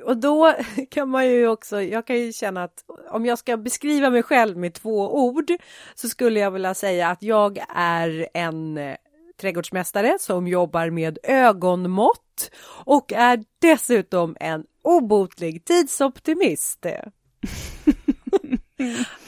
Och 0.05 0.17
då 0.17 0.53
kan 0.91 1.09
man 1.09 1.27
ju 1.27 1.47
också, 1.47 1.81
jag 1.81 2.07
kan 2.07 2.19
ju 2.19 2.33
känna 2.33 2.63
att 2.63 2.83
om 3.09 3.25
jag 3.25 3.39
ska 3.39 3.57
beskriva 3.57 4.09
mig 4.09 4.23
själv 4.23 4.57
med 4.57 4.73
två 4.73 5.15
ord 5.25 5.51
så 5.95 6.09
skulle 6.09 6.39
jag 6.39 6.51
vilja 6.51 6.73
säga 6.73 7.09
att 7.09 7.23
jag 7.23 7.59
är 7.75 8.27
en 8.33 8.77
eh, 8.77 8.95
trädgårdsmästare 9.41 10.17
som 10.19 10.47
jobbar 10.47 10.89
med 10.89 11.17
ögonmått 11.23 12.51
och 12.85 13.13
är 13.13 13.43
dessutom 13.61 14.37
en 14.39 14.65
obotlig 14.81 15.65
tidsoptimist. 15.65 16.85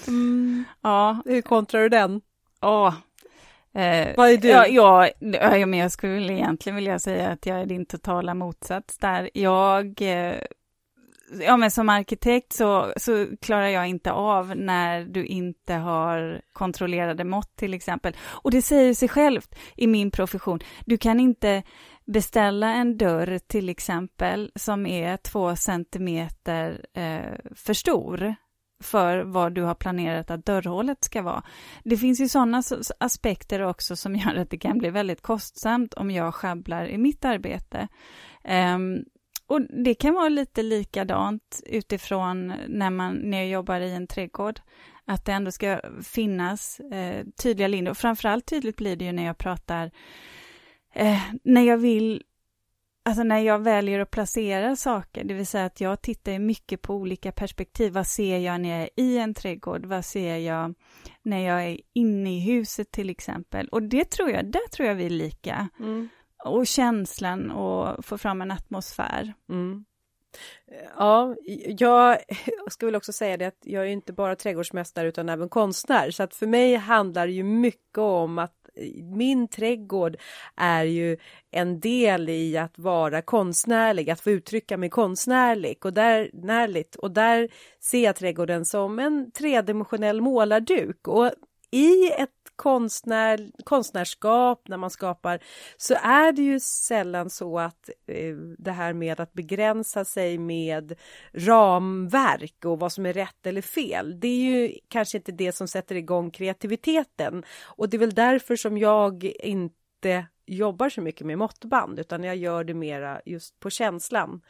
Mm. 0.07 0.63
Ja. 0.81 1.21
Hur 1.25 1.41
kontrar 1.41 1.81
du 1.81 1.89
den? 1.89 2.21
Ja, 2.61 2.95
Eh, 3.73 4.07
Vad 4.17 4.29
är 4.29 4.37
du? 4.37 4.47
Ja, 4.47 4.67
ja, 4.67 5.09
ja, 5.57 5.65
men 5.65 5.79
jag 5.79 5.91
skulle 5.91 6.33
egentligen 6.33 6.75
vilja 6.75 6.99
säga 6.99 7.29
att 7.29 7.45
jag 7.45 7.61
är 7.61 7.65
din 7.65 7.85
totala 7.85 8.33
motsats 8.33 8.97
där. 8.97 9.29
Jag, 9.33 10.01
eh, 10.01 10.35
ja 11.41 11.57
men 11.57 11.71
som 11.71 11.89
arkitekt 11.89 12.53
så, 12.53 12.93
så 12.97 13.27
klarar 13.41 13.67
jag 13.67 13.87
inte 13.87 14.11
av 14.11 14.55
när 14.55 15.05
du 15.05 15.25
inte 15.25 15.73
har 15.73 16.41
kontrollerade 16.53 17.23
mått 17.23 17.55
till 17.55 17.73
exempel. 17.73 18.15
Och 18.21 18.51
det 18.51 18.61
säger 18.61 18.93
sig 18.93 19.09
självt 19.09 19.55
i 19.75 19.87
min 19.87 20.11
profession. 20.11 20.59
Du 20.85 20.97
kan 20.97 21.19
inte 21.19 21.63
beställa 22.05 22.73
en 22.73 22.97
dörr 22.97 23.39
till 23.47 23.69
exempel 23.69 24.51
som 24.55 24.85
är 24.85 25.17
två 25.17 25.55
centimeter 25.55 26.85
eh, 26.93 27.51
för 27.55 27.73
stor 27.73 28.35
för 28.83 29.19
vad 29.19 29.53
du 29.53 29.61
har 29.61 29.75
planerat 29.75 30.31
att 30.31 30.45
dörrhålet 30.45 31.03
ska 31.03 31.21
vara. 31.21 31.43
Det 31.83 31.97
finns 31.97 32.21
ju 32.21 32.27
sådana 32.27 32.63
aspekter 32.99 33.61
också 33.61 33.95
som 33.95 34.15
gör 34.15 34.35
att 34.35 34.49
det 34.49 34.57
kan 34.57 34.77
bli 34.77 34.89
väldigt 34.89 35.21
kostsamt 35.21 35.93
om 35.93 36.11
jag 36.11 36.35
sjabblar 36.35 36.87
i 36.87 36.97
mitt 36.97 37.25
arbete. 37.25 37.87
Um, 38.75 39.03
och 39.47 39.61
det 39.61 39.93
kan 39.93 40.13
vara 40.13 40.29
lite 40.29 40.63
likadant 40.63 41.61
utifrån 41.65 42.53
när, 42.67 42.89
man, 42.89 43.15
när 43.15 43.37
jag 43.37 43.47
jobbar 43.47 43.79
i 43.79 43.93
en 43.93 44.07
trädgård, 44.07 44.59
att 45.05 45.25
det 45.25 45.31
ändå 45.31 45.51
ska 45.51 45.81
finnas 46.03 46.79
eh, 46.79 47.25
tydliga 47.43 47.67
linjer. 47.67 47.91
Och 47.91 47.97
framförallt 47.97 48.45
tydligt 48.45 48.75
blir 48.75 48.95
det 48.95 49.05
ju 49.05 49.11
när 49.11 49.25
jag 49.25 49.37
pratar, 49.37 49.91
eh, 50.93 51.21
när 51.43 51.61
jag 51.61 51.77
vill 51.77 52.23
alltså 53.05 53.23
när 53.23 53.39
jag 53.39 53.59
väljer 53.59 53.99
att 53.99 54.11
placera 54.11 54.75
saker, 54.75 55.23
det 55.23 55.33
vill 55.33 55.47
säga 55.47 55.65
att 55.65 55.81
jag 55.81 56.01
tittar 56.01 56.39
mycket 56.39 56.81
på 56.81 56.93
olika 56.93 57.31
perspektiv. 57.31 57.93
Vad 57.93 58.07
ser 58.07 58.37
jag 58.37 58.61
när 58.61 58.69
jag 58.69 58.81
är 58.81 58.89
i 58.95 59.17
en 59.17 59.33
trädgård? 59.33 59.85
Vad 59.85 60.05
ser 60.05 60.37
jag 60.37 60.75
när 61.23 61.39
jag 61.39 61.63
är 61.63 61.79
inne 61.93 62.37
i 62.37 62.39
huset 62.39 62.91
till 62.91 63.09
exempel? 63.09 63.67
Och 63.67 63.83
det 63.83 64.05
tror 64.05 64.29
jag, 64.29 64.51
där 64.51 64.67
tror 64.71 64.87
jag 64.87 64.95
vi 64.95 65.05
är 65.05 65.09
lika. 65.09 65.69
Mm. 65.79 66.09
Och 66.43 66.67
känslan 66.67 67.51
och 67.51 68.05
få 68.05 68.17
fram 68.17 68.41
en 68.41 68.51
atmosfär. 68.51 69.33
Mm. 69.49 69.85
Ja, 70.97 71.35
jag 71.65 72.17
ska 72.71 72.85
väl 72.85 72.95
också 72.95 73.13
säga 73.13 73.37
det 73.37 73.45
att 73.45 73.59
jag 73.61 73.83
är 73.83 73.89
inte 73.89 74.13
bara 74.13 74.35
trädgårdsmästare 74.35 75.07
utan 75.07 75.29
även 75.29 75.49
konstnär 75.49 76.11
så 76.11 76.23
att 76.23 76.35
för 76.35 76.47
mig 76.47 76.75
handlar 76.75 77.27
det 77.27 77.33
ju 77.33 77.43
mycket 77.43 77.97
om 77.97 78.39
att 78.39 78.58
min 79.03 79.47
trädgård 79.47 80.17
är 80.55 80.83
ju 80.83 81.17
en 81.51 81.79
del 81.79 82.29
i 82.29 82.57
att 82.57 82.79
vara 82.79 83.21
konstnärlig, 83.21 84.09
att 84.09 84.21
få 84.21 84.31
uttrycka 84.31 84.77
mig 84.77 84.89
konstnärligt 84.89 85.85
och 85.85 85.93
där, 85.93 86.29
närligt. 86.33 86.95
Och 86.95 87.11
där 87.11 87.49
ser 87.91 88.03
jag 88.03 88.15
trädgården 88.15 88.65
som 88.65 88.99
en 88.99 89.31
tredimensionell 89.31 90.21
målarduk 90.21 91.07
och 91.07 91.31
i 91.71 92.11
ett 92.11 92.29
konstnär, 92.59 93.51
konstnärskap, 93.63 94.67
när 94.67 94.77
man 94.77 94.89
skapar, 94.89 95.39
så 95.77 95.93
är 95.93 96.31
det 96.31 96.41
ju 96.41 96.59
sällan 96.59 97.29
så 97.29 97.59
att 97.59 97.89
eh, 98.07 98.35
det 98.57 98.71
här 98.71 98.93
med 98.93 99.19
att 99.19 99.33
begränsa 99.33 100.05
sig 100.05 100.37
med 100.37 100.95
ramverk 101.33 102.65
och 102.65 102.79
vad 102.79 102.91
som 102.91 103.05
är 103.05 103.13
rätt 103.13 103.45
eller 103.45 103.61
fel. 103.61 104.19
Det 104.19 104.27
är 104.27 104.41
ju 104.41 104.73
kanske 104.87 105.17
inte 105.17 105.31
det 105.31 105.51
som 105.51 105.67
sätter 105.67 105.95
igång 105.95 106.31
kreativiteten 106.31 107.43
och 107.63 107.89
det 107.89 107.97
är 107.97 107.99
väl 107.99 108.13
därför 108.13 108.55
som 108.55 108.77
jag 108.77 109.23
inte 109.39 110.25
jobbar 110.49 110.89
så 110.89 111.01
mycket 111.01 111.27
med 111.27 111.37
måttband 111.37 111.99
utan 111.99 112.23
jag 112.23 112.35
gör 112.35 112.63
det 112.63 112.73
mera 112.73 113.21
just 113.25 113.59
på 113.59 113.69
känslan. 113.69 114.41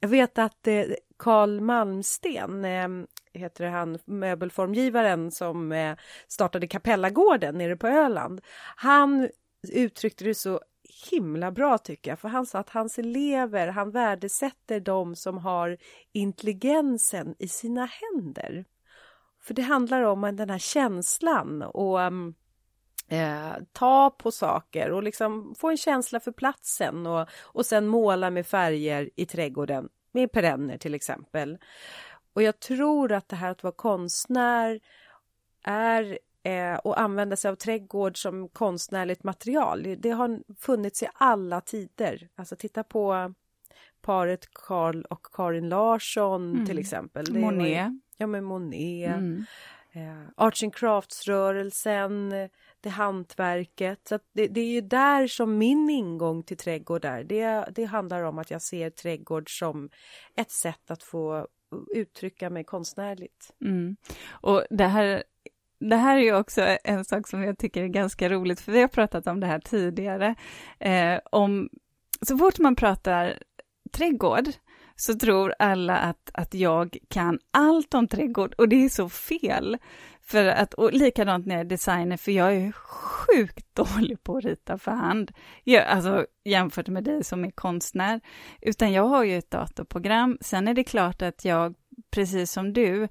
Jag 0.00 0.08
vet 0.08 0.38
att 0.38 0.66
eh, 0.66 0.84
Carl 1.18 1.60
Malmsten, 1.60 2.64
eh, 2.64 2.88
heter 3.32 3.66
han, 3.66 3.98
möbelformgivaren 4.04 5.30
som 5.30 5.72
eh, 5.72 5.96
startade 6.28 6.66
Kapellagården 6.66 7.58
nere 7.58 7.76
på 7.76 7.86
Öland. 7.86 8.40
Han 8.76 9.28
uttryckte 9.72 10.24
det 10.24 10.34
så 10.34 10.60
himla 11.10 11.50
bra 11.50 11.78
tycker 11.78 12.10
jag, 12.10 12.18
för 12.18 12.28
han 12.28 12.46
sa 12.46 12.58
att 12.58 12.70
hans 12.70 12.98
elever, 12.98 13.68
han 13.68 13.90
värdesätter 13.90 14.80
de 14.80 15.16
som 15.16 15.38
har 15.38 15.76
intelligensen 16.12 17.34
i 17.38 17.48
sina 17.48 17.86
händer. 17.86 18.64
För 19.42 19.54
det 19.54 19.62
handlar 19.62 20.02
om 20.02 20.36
den 20.36 20.50
här 20.50 20.58
känslan 20.58 21.62
och 21.62 21.98
um, 22.00 22.34
eh, 23.08 23.52
ta 23.72 24.10
på 24.10 24.30
saker 24.30 24.90
och 24.90 25.02
liksom 25.02 25.54
få 25.58 25.70
en 25.70 25.76
känsla 25.76 26.20
för 26.20 26.32
platsen 26.32 27.06
och, 27.06 27.28
och 27.42 27.66
sen 27.66 27.86
måla 27.86 28.30
med 28.30 28.46
färger 28.46 29.10
i 29.16 29.26
trädgården 29.26 29.88
med 30.12 30.32
perenner 30.32 30.78
till 30.78 30.94
exempel. 30.94 31.58
Och 32.32 32.42
jag 32.42 32.60
tror 32.60 33.12
att 33.12 33.28
det 33.28 33.36
här 33.36 33.50
att 33.50 33.62
vara 33.62 33.74
konstnär 33.74 34.80
är 35.62 36.18
eh, 36.42 36.74
och 36.74 37.00
använda 37.00 37.36
sig 37.36 37.48
av 37.48 37.54
trädgård 37.54 38.22
som 38.22 38.48
konstnärligt 38.48 39.24
material. 39.24 39.96
Det 39.98 40.10
har 40.10 40.40
funnits 40.58 41.02
i 41.02 41.08
alla 41.14 41.60
tider. 41.60 42.28
Alltså 42.34 42.56
titta 42.56 42.84
på 42.84 43.34
paret 44.02 44.48
Karl 44.52 45.02
och 45.02 45.26
Karin 45.32 45.68
Larsson 45.68 46.52
mm. 46.52 46.66
till 46.66 46.78
exempel. 46.78 47.24
Det 47.24 47.40
Monet. 47.40 47.84
Var, 47.84 48.00
ja, 48.16 48.26
men 48.26 48.44
Monet. 48.44 49.16
Mm. 49.16 49.44
Eh, 49.92 50.28
Arts 50.36 50.62
and 50.62 50.74
Crafts-rörelsen, 50.74 52.32
det 52.86 52.90
hantverket. 52.90 54.00
Så 54.08 54.18
det, 54.32 54.46
det, 54.48 54.60
är 54.60 54.72
ju 54.72 54.80
där 54.80 55.26
som 55.26 55.58
min 55.58 55.90
ingång 55.90 56.42
till 56.42 56.56
trädgård 56.56 57.04
är. 57.04 57.24
Det, 57.24 57.68
det 57.74 57.84
handlar 57.84 58.22
om 58.22 58.38
att 58.38 58.50
jag 58.50 58.62
ser 58.62 58.90
trädgård 58.90 59.58
som 59.58 59.90
ett 60.36 60.50
sätt 60.50 60.90
att 60.90 61.02
få 61.02 61.46
uttrycka 61.94 62.50
mig 62.50 62.64
konstnärligt. 62.64 63.54
Mm. 63.60 63.96
Och 64.30 64.64
det 64.70 64.84
här, 64.84 65.24
det 65.80 65.96
här 65.96 66.16
är 66.16 66.22
ju 66.22 66.36
också 66.36 66.76
en 66.84 67.04
sak 67.04 67.28
som 67.28 67.42
jag 67.42 67.58
tycker 67.58 67.82
är 67.82 67.88
ganska 67.88 68.28
roligt, 68.28 68.60
för 68.60 68.72
vi 68.72 68.80
har 68.80 68.88
pratat 68.88 69.26
om 69.26 69.40
det 69.40 69.46
här 69.46 69.60
tidigare. 69.60 70.34
Eh, 70.78 71.20
om, 71.30 71.68
så 72.22 72.38
fort 72.38 72.58
man 72.58 72.76
pratar 72.76 73.38
trädgård, 73.92 74.48
så 74.96 75.14
tror 75.14 75.54
alla 75.58 75.96
att, 75.96 76.30
att 76.34 76.54
jag 76.54 76.96
kan 77.08 77.38
allt 77.50 77.94
om 77.94 78.08
trädgård 78.08 78.54
och 78.58 78.68
det 78.68 78.84
är 78.84 78.88
så 78.88 79.08
fel. 79.08 79.78
För 80.28 80.46
att, 80.46 80.74
och 80.74 80.92
likadant 80.92 81.46
när 81.46 81.54
jag 81.54 81.60
är 81.60 81.68
designer, 81.68 82.16
för 82.16 82.32
jag 82.32 82.54
är 82.54 82.72
sjukt 82.72 83.74
dålig 83.74 84.22
på 84.22 84.36
att 84.36 84.44
rita 84.44 84.78
för 84.78 84.90
hand. 84.90 85.32
Jag, 85.64 85.86
alltså 85.86 86.26
jämfört 86.44 86.88
med 86.88 87.04
dig 87.04 87.24
som 87.24 87.44
är 87.44 87.50
konstnär. 87.50 88.20
Utan 88.60 88.92
jag 88.92 89.06
har 89.06 89.24
ju 89.24 89.38
ett 89.38 89.50
datorprogram. 89.50 90.38
Sen 90.40 90.68
är 90.68 90.74
det 90.74 90.84
klart 90.84 91.22
att 91.22 91.44
jag, 91.44 91.74
precis 92.10 92.52
som 92.52 92.72
du, 92.72 93.08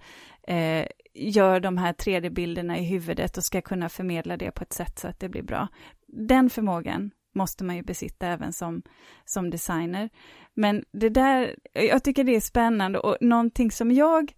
eh, 0.47 0.87
gör 1.13 1.59
de 1.59 1.77
här 1.77 1.93
3D-bilderna 1.93 2.77
i 2.77 2.83
huvudet 2.83 3.37
och 3.37 3.43
ska 3.43 3.61
kunna 3.61 3.89
förmedla 3.89 4.37
det 4.37 4.51
på 4.51 4.63
ett 4.63 4.73
sätt 4.73 4.99
så 4.99 5.07
att 5.07 5.19
det 5.19 5.29
blir 5.29 5.43
bra. 5.43 5.67
Den 6.07 6.49
förmågan 6.49 7.11
måste 7.35 7.63
man 7.63 7.75
ju 7.75 7.83
besitta 7.83 8.27
även 8.27 8.53
som, 8.53 8.81
som 9.25 9.49
designer. 9.49 10.09
Men 10.53 10.83
det 10.91 11.09
där, 11.09 11.55
jag 11.73 12.03
tycker 12.03 12.23
det 12.23 12.35
är 12.35 12.41
spännande 12.41 12.99
och 12.99 13.17
någonting 13.21 13.71
som 13.71 13.91
jag 13.91 14.33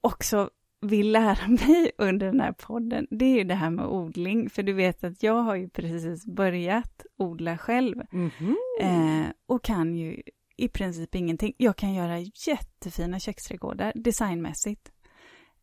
också 0.00 0.50
vill 0.80 1.12
lära 1.12 1.48
mig 1.66 1.92
under 1.98 2.26
den 2.26 2.40
här 2.40 2.52
podden, 2.52 3.06
det 3.10 3.24
är 3.24 3.34
ju 3.34 3.44
det 3.44 3.54
här 3.54 3.70
med 3.70 3.86
odling, 3.86 4.50
för 4.50 4.62
du 4.62 4.72
vet 4.72 5.04
att 5.04 5.22
jag 5.22 5.42
har 5.42 5.54
ju 5.54 5.68
precis 5.68 6.26
börjat 6.26 7.06
odla 7.16 7.58
själv 7.58 8.02
mm 8.12 8.30
-hmm. 8.30 8.54
eh, 8.80 9.26
och 9.46 9.64
kan 9.64 9.94
ju 9.94 10.22
i 10.56 10.68
princip 10.68 11.14
ingenting. 11.14 11.54
Jag 11.56 11.76
kan 11.76 11.94
göra 11.94 12.18
jättefina 12.18 13.20
köksträdgårdar 13.20 13.92
designmässigt 13.94 14.92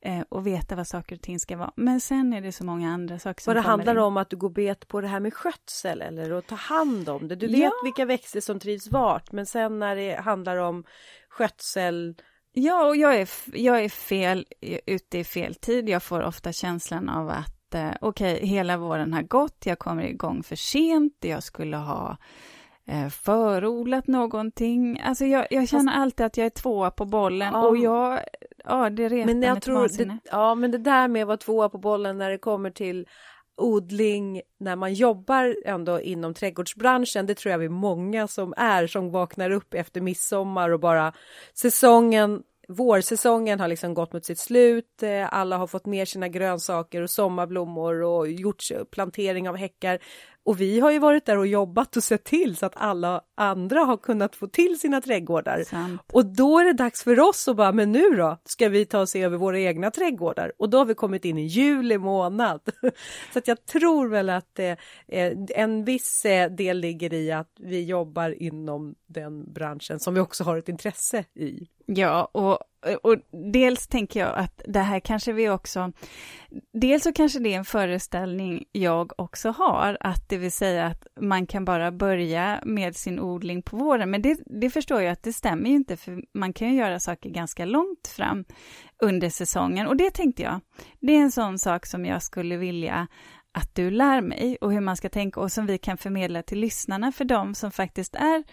eh, 0.01 0.22
och 0.29 0.48
veta 0.48 0.75
vad 0.75 0.88
saker 0.88 1.15
och 1.15 1.22
ting 1.22 1.39
ska 1.39 1.57
vara. 1.57 1.72
Men 1.75 2.01
sen 2.01 2.34
är 2.34 2.41
det 2.41 2.51
så 2.51 2.65
många 2.65 2.93
andra 2.93 3.19
saker 3.19 3.41
som 3.41 3.53
Vad 3.53 3.63
det 3.63 3.67
handlar 3.67 3.93
in. 3.93 4.00
om 4.00 4.17
att 4.17 4.29
du 4.29 4.38
går 4.38 4.50
bet 4.50 4.88
på 4.88 5.01
det 5.01 5.07
här 5.07 5.19
med 5.19 5.34
skötsel 5.34 6.01
eller 6.01 6.31
att 6.31 6.48
ta 6.48 6.55
hand 6.55 7.10
om 7.10 7.27
det. 7.27 7.36
Du 7.36 7.48
vet 7.48 7.60
ja. 7.60 7.72
vilka 7.84 8.05
växter 8.05 8.41
som 8.41 8.60
trivs 8.60 8.91
vart, 8.91 9.31
men 9.31 9.45
sen 9.45 9.79
när 9.79 9.95
det 9.95 10.15
handlar 10.15 10.57
om 10.57 10.84
skötsel 11.29 12.15
Ja, 12.57 12.85
och 12.88 12.95
jag 12.95 13.15
är, 13.15 13.29
jag 13.53 13.83
är 13.83 13.89
fel, 13.89 14.45
ute 14.85 15.17
i 15.17 15.24
fel 15.24 15.55
tid. 15.55 15.89
Jag 15.89 16.03
får 16.03 16.24
ofta 16.24 16.51
känslan 16.51 17.09
av 17.09 17.29
att 17.29 17.75
eh, 17.75 17.91
okej, 18.01 18.35
okay, 18.35 18.47
hela 18.47 18.77
våren 18.77 19.13
har 19.13 19.21
gått, 19.21 19.65
jag 19.65 19.79
kommer 19.79 20.03
igång 20.03 20.43
för 20.43 20.55
sent, 20.55 21.13
jag 21.21 21.43
skulle 21.43 21.77
ha 21.77 22.17
eh, 22.88 23.09
förodlat 23.09 24.07
någonting. 24.07 25.00
Alltså 25.00 25.25
jag, 25.25 25.47
jag 25.50 25.69
känner 25.69 25.91
Fast, 25.91 26.01
alltid 26.01 26.25
att 26.25 26.38
jag 26.38 26.45
är 26.45 26.50
tvåa 26.50 26.91
på 26.91 27.05
bollen. 27.05 27.50
Ja, 27.53 27.67
och 27.67 27.77
jag, 27.77 28.19
ja 28.65 28.89
det 28.89 29.09
retar 29.09 29.33
men 29.33 29.41
jag 29.41 29.62
tror 29.62 29.97
det, 29.97 30.17
Ja, 30.31 30.55
men 30.55 30.71
det 30.71 30.77
där 30.77 31.07
med 31.07 31.21
att 31.21 31.27
vara 31.27 31.38
tvåa 31.38 31.69
på 31.69 31.77
bollen 31.77 32.17
när 32.17 32.29
det 32.29 32.38
kommer 32.38 32.69
till 32.69 33.07
odling 33.57 34.41
när 34.59 34.75
man 34.75 34.93
jobbar 34.93 35.55
ändå 35.65 36.01
inom 36.01 36.33
trädgårdsbranschen. 36.33 37.25
Det 37.25 37.35
tror 37.35 37.51
jag 37.51 37.59
vi 37.59 37.65
är 37.65 37.69
många 37.69 38.27
som 38.27 38.53
är 38.57 38.88
som 38.88 39.12
vaknar 39.12 39.51
upp 39.51 39.74
efter 39.74 40.01
midsommar 40.01 40.69
och 40.69 40.79
bara 40.79 41.13
säsongen 41.53 42.43
Vårsäsongen 42.67 43.59
har 43.59 43.67
liksom 43.67 43.93
gått 43.93 44.13
mot 44.13 44.25
sitt 44.25 44.39
slut. 44.39 45.03
Eh, 45.03 45.33
alla 45.33 45.57
har 45.57 45.67
fått 45.67 45.85
ner 45.85 46.05
sina 46.05 46.27
grönsaker 46.27 47.01
och 47.01 47.09
sommarblommor 47.09 48.01
och 48.01 48.31
gjort 48.31 48.71
eh, 48.74 48.83
plantering 48.83 49.50
av 49.50 49.55
häckar. 49.55 50.00
Och 50.45 50.61
vi 50.61 50.79
har 50.79 50.91
ju 50.91 50.99
varit 50.99 51.25
där 51.25 51.37
och 51.37 51.47
jobbat 51.47 51.97
och 51.97 52.03
sett 52.03 52.23
till 52.23 52.55
så 52.55 52.65
att 52.65 52.73
alla 52.75 53.21
andra 53.35 53.79
har 53.79 53.97
kunnat 53.97 54.35
få 54.35 54.47
till 54.47 54.79
sina 54.79 55.01
trädgårdar. 55.01 55.63
Sant. 55.63 56.01
Och 56.13 56.25
då 56.25 56.59
är 56.59 56.65
det 56.65 56.73
dags 56.73 57.03
för 57.03 57.19
oss 57.19 57.47
att 57.47 57.55
bara, 57.55 57.71
men 57.71 57.91
nu 57.91 58.09
då 58.09 58.37
ska 58.43 58.69
vi 58.69 58.85
ta 58.85 58.99
oss 58.99 59.15
över 59.15 59.37
våra 59.37 59.59
egna 59.59 59.91
trädgårdar. 59.91 60.51
Och 60.57 60.69
då 60.69 60.77
har 60.77 60.85
vi 60.85 60.93
kommit 60.93 61.25
in 61.25 61.37
i 61.37 61.45
juli 61.45 61.97
månad. 61.97 62.61
så 63.33 63.39
att 63.39 63.47
jag 63.47 63.65
tror 63.65 64.07
väl 64.07 64.29
att 64.29 64.59
eh, 64.59 64.77
en 65.55 65.85
viss 65.85 66.25
eh, 66.25 66.51
del 66.51 66.79
ligger 66.79 67.13
i 67.13 67.31
att 67.31 67.51
vi 67.59 67.83
jobbar 67.83 68.41
inom 68.43 68.95
den 69.15 69.53
branschen 69.53 70.00
som 70.00 70.13
vi 70.13 70.19
också 70.19 70.43
har 70.43 70.57
ett 70.57 70.69
intresse 70.69 71.25
i. 71.34 71.67
Ja, 71.86 72.29
och 72.31 72.60
och 73.03 73.17
dels 73.53 73.88
tänker 73.88 74.19
jag 74.19 74.36
att 74.36 74.62
det 74.67 74.79
här 74.79 75.00
kanske 75.00 75.34
vi 75.34 75.50
också, 75.50 75.91
dels 76.74 77.03
så 77.03 77.13
kanske 77.13 77.39
det 77.39 77.53
är 77.53 77.57
en 77.57 77.65
föreställning 77.65 78.65
jag 78.72 79.12
också 79.17 79.50
har, 79.50 79.98
att 80.00 80.29
det 80.29 80.38
vill 80.38 80.51
säga 80.51 80.86
att 80.86 81.07
man 81.22 81.48
kan 81.48 81.65
bara 81.65 81.91
börja 81.91 82.60
med 82.63 82.95
sin 82.95 83.19
odling 83.19 83.62
på 83.62 83.77
våren, 83.77 84.12
men 84.12 84.22
det, 84.22 84.39
det 84.45 84.69
förstår 84.69 85.01
jag 85.01 85.12
att 85.12 85.24
det 85.24 85.34
stämmer 85.34 85.69
ju 85.69 85.75
inte, 85.75 85.98
för 85.98 86.24
man 86.34 86.53
kan 86.53 86.69
ju 86.69 86.75
göra 86.75 87.00
saker 87.00 87.29
ganska 87.29 87.65
långt 87.65 88.07
fram 88.07 88.45
under 89.01 89.29
säsongen, 89.29 89.88
och 89.88 89.98
det 89.98 90.12
tänkte 90.12 90.43
jag, 90.43 90.60
det 91.00 91.15
är 91.15 91.22
en 91.22 91.31
sån 91.31 91.57
sak 91.57 91.86
som 91.86 92.05
jag 92.05 92.24
skulle 92.24 92.57
vilja 92.57 93.07
att 93.51 93.75
du 93.75 93.91
lär 93.91 94.22
mig 94.22 94.57
och 94.62 94.72
hur 94.72 94.81
man 94.81 94.98
ska 94.98 95.10
tänka 95.10 95.39
och 95.39 95.51
som 95.51 95.65
vi 95.65 95.77
kan 95.77 95.98
förmedla 95.98 96.43
till 96.43 96.60
lyssnarna 96.60 97.12
för 97.12 97.25
de 97.25 97.55
som 97.55 97.72
faktiskt 97.72 98.15
är 98.15 98.43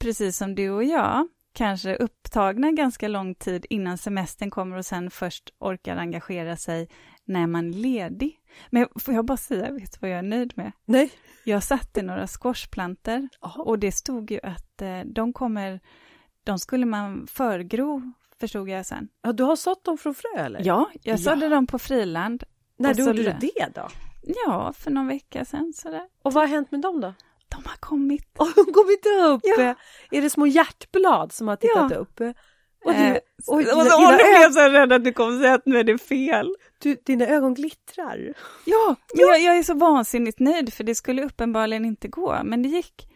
precis 0.00 0.36
som 0.36 0.54
du 0.54 0.70
och 0.70 0.84
jag, 0.84 1.28
kanske 1.52 1.96
upptagna 1.96 2.70
ganska 2.70 3.08
lång 3.08 3.34
tid 3.34 3.66
innan 3.70 3.98
semestern 3.98 4.50
kommer 4.50 4.76
och 4.76 4.86
sen 4.86 5.10
först 5.10 5.54
orkar 5.58 5.96
engagera 5.96 6.56
sig 6.56 6.88
när 7.24 7.46
man 7.46 7.68
är 7.68 7.78
ledig. 7.78 8.40
Men 8.70 8.88
får 9.00 9.14
jag 9.14 9.24
bara 9.24 9.36
säga, 9.36 9.72
vet 9.72 9.92
du 9.92 9.98
vad 10.00 10.10
jag 10.10 10.18
är 10.18 10.22
nöjd 10.22 10.52
med? 10.56 10.72
Nej. 10.84 11.10
Jag 11.44 11.62
satte 11.62 12.02
några 12.02 12.26
squashplanter 12.26 13.28
och 13.40 13.78
det 13.78 13.92
stod 13.92 14.30
ju 14.30 14.40
att 14.42 14.82
eh, 14.82 15.00
de 15.04 15.32
kommer, 15.32 15.80
de 16.44 16.58
skulle 16.58 16.86
man 16.86 17.26
förgro, 17.26 18.12
förstod 18.40 18.68
jag 18.68 18.86
sen. 18.86 19.08
Ja, 19.22 19.32
du 19.32 19.42
har 19.42 19.56
sått 19.56 19.84
dem 19.84 19.98
från 19.98 20.14
frö 20.14 20.36
eller? 20.36 20.60
Ja, 20.64 20.90
jag 21.02 21.20
sådde 21.20 21.48
dem 21.48 21.66
på 21.66 21.78
friland. 21.78 22.44
När 22.76 22.94
gjorde 22.94 23.12
du 23.12 23.34
det 23.40 23.68
då? 23.74 23.88
Ja, 24.46 24.72
för 24.72 24.90
någon 24.90 25.06
vecka 25.06 25.44
sedan 25.44 25.72
sådär. 25.76 26.08
Och 26.22 26.32
vad 26.32 26.42
har 26.42 26.48
hänt 26.48 26.70
med 26.70 26.80
dem 26.80 27.00
då? 27.00 27.14
De 27.50 27.56
har 27.64 27.76
kommit. 27.80 28.22
Har 28.38 28.64
de 28.64 28.72
kommit 28.72 29.06
upp? 29.34 29.40
Ja. 29.44 29.74
Är 30.10 30.22
det 30.22 30.30
små 30.30 30.46
hjärtblad 30.46 31.32
som 31.32 31.48
har 31.48 31.56
tittat 31.56 31.90
Ja. 31.90 31.96
upp? 31.96 32.20
Och, 32.84 32.92
Eh, 32.92 33.12
du, 33.12 33.20
och 33.52 33.58
nu 33.58 34.16
blev 34.16 34.42
jag 34.42 34.54
så 34.54 34.68
rädd 34.68 34.92
att 34.92 35.04
du 35.04 35.12
kommer 35.12 35.40
säga 35.40 35.54
att 35.54 35.66
nu 35.66 35.78
är 35.78 35.84
det 35.84 35.98
fel. 35.98 36.54
du, 36.82 36.96
dina 37.06 37.26
ögon 37.26 37.54
glittrar. 37.54 38.34
Ja, 38.64 38.96
men 39.14 39.20
Jag, 39.26 39.40
jag 39.40 39.58
är 39.58 39.62
så 39.62 39.74
vansinnigt 39.74 40.40
nöjd 40.40 40.74
för 40.74 40.84
det 40.84 40.94
skulle 40.94 41.22
uppenbarligen 41.24 41.84
inte 41.84 42.08
gå, 42.08 42.40
men 42.44 42.62
det 42.62 42.68
gick. 42.68 43.06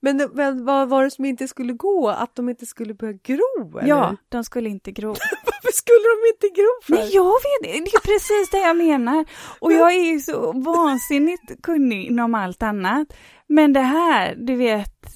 Men, 0.00 0.30
men 0.34 0.64
vad 0.64 0.88
var 0.88 1.04
det 1.04 1.10
som 1.10 1.24
inte 1.24 1.48
skulle 1.48 1.72
gå? 1.72 2.08
Att 2.08 2.34
de 2.36 2.48
inte 2.48 2.66
skulle 2.66 2.94
börja 2.94 3.12
gro? 3.12 3.78
Eller? 3.78 3.88
Ja, 3.88 4.16
de 4.28 4.44
skulle 4.44 4.68
inte 4.68 4.92
gro. 4.92 5.08
Varför 5.44 5.72
skulle 5.72 5.98
de 5.98 6.28
inte 6.34 6.60
gro 6.60 6.68
för? 6.82 6.92
Nej, 6.92 7.14
jag 7.14 7.24
vet 7.24 7.62
det 7.62 7.96
är 7.96 8.00
precis 8.00 8.50
det 8.50 8.58
jag 8.58 8.76
menar. 8.76 9.24
Och 9.60 9.72
jag 9.72 9.92
är 9.94 10.04
ju 10.12 10.20
så 10.20 10.52
vansinnigt 10.52 11.62
kunnig 11.62 12.04
inom 12.06 12.34
allt 12.34 12.62
annat. 12.62 13.08
Men 13.48 13.72
det 13.72 13.80
här, 13.80 14.34
du 14.34 14.56
vet. 14.56 15.06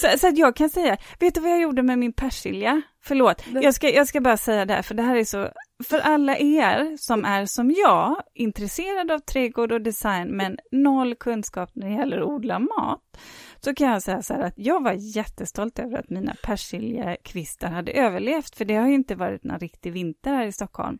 Så, 0.00 0.18
så 0.18 0.28
att 0.28 0.38
jag 0.38 0.56
kan 0.56 0.70
säga, 0.70 0.96
vet 1.20 1.34
du 1.34 1.40
vad 1.40 1.50
jag 1.50 1.60
gjorde 1.60 1.82
med 1.82 1.98
min 1.98 2.12
persilja? 2.12 2.82
Förlåt, 3.02 3.44
jag 3.62 3.74
ska, 3.74 3.90
jag 3.90 4.08
ska 4.08 4.20
bara 4.20 4.36
säga 4.36 4.64
det 4.64 4.74
här, 4.74 4.82
för 4.82 4.94
det 4.94 5.02
här 5.02 5.16
är 5.16 5.24
så, 5.24 5.48
för 5.84 5.98
alla 5.98 6.38
er 6.38 6.96
som 6.96 7.24
är 7.24 7.46
som 7.46 7.70
jag, 7.70 8.22
intresserade 8.34 9.14
av 9.14 9.18
trädgård 9.18 9.72
och 9.72 9.80
design, 9.80 10.28
men 10.28 10.58
noll 10.72 11.14
kunskap 11.14 11.70
när 11.74 11.88
det 11.88 11.94
gäller 11.94 12.18
att 12.18 12.26
odla 12.28 12.58
mat, 12.58 13.20
så 13.60 13.74
kan 13.74 13.88
jag 13.88 14.02
säga 14.02 14.22
så 14.22 14.34
här 14.34 14.40
att 14.40 14.54
jag 14.56 14.82
var 14.82 14.92
jättestolt 14.92 15.78
över 15.78 15.98
att 15.98 16.10
mina 16.10 16.34
persiljakvistar 16.42 17.68
hade 17.68 17.92
överlevt, 17.92 18.56
för 18.56 18.64
det 18.64 18.76
har 18.76 18.88
ju 18.88 18.94
inte 18.94 19.14
varit 19.14 19.44
någon 19.44 19.58
riktig 19.58 19.92
vinter 19.92 20.34
här 20.34 20.46
i 20.46 20.52
Stockholm. 20.52 20.98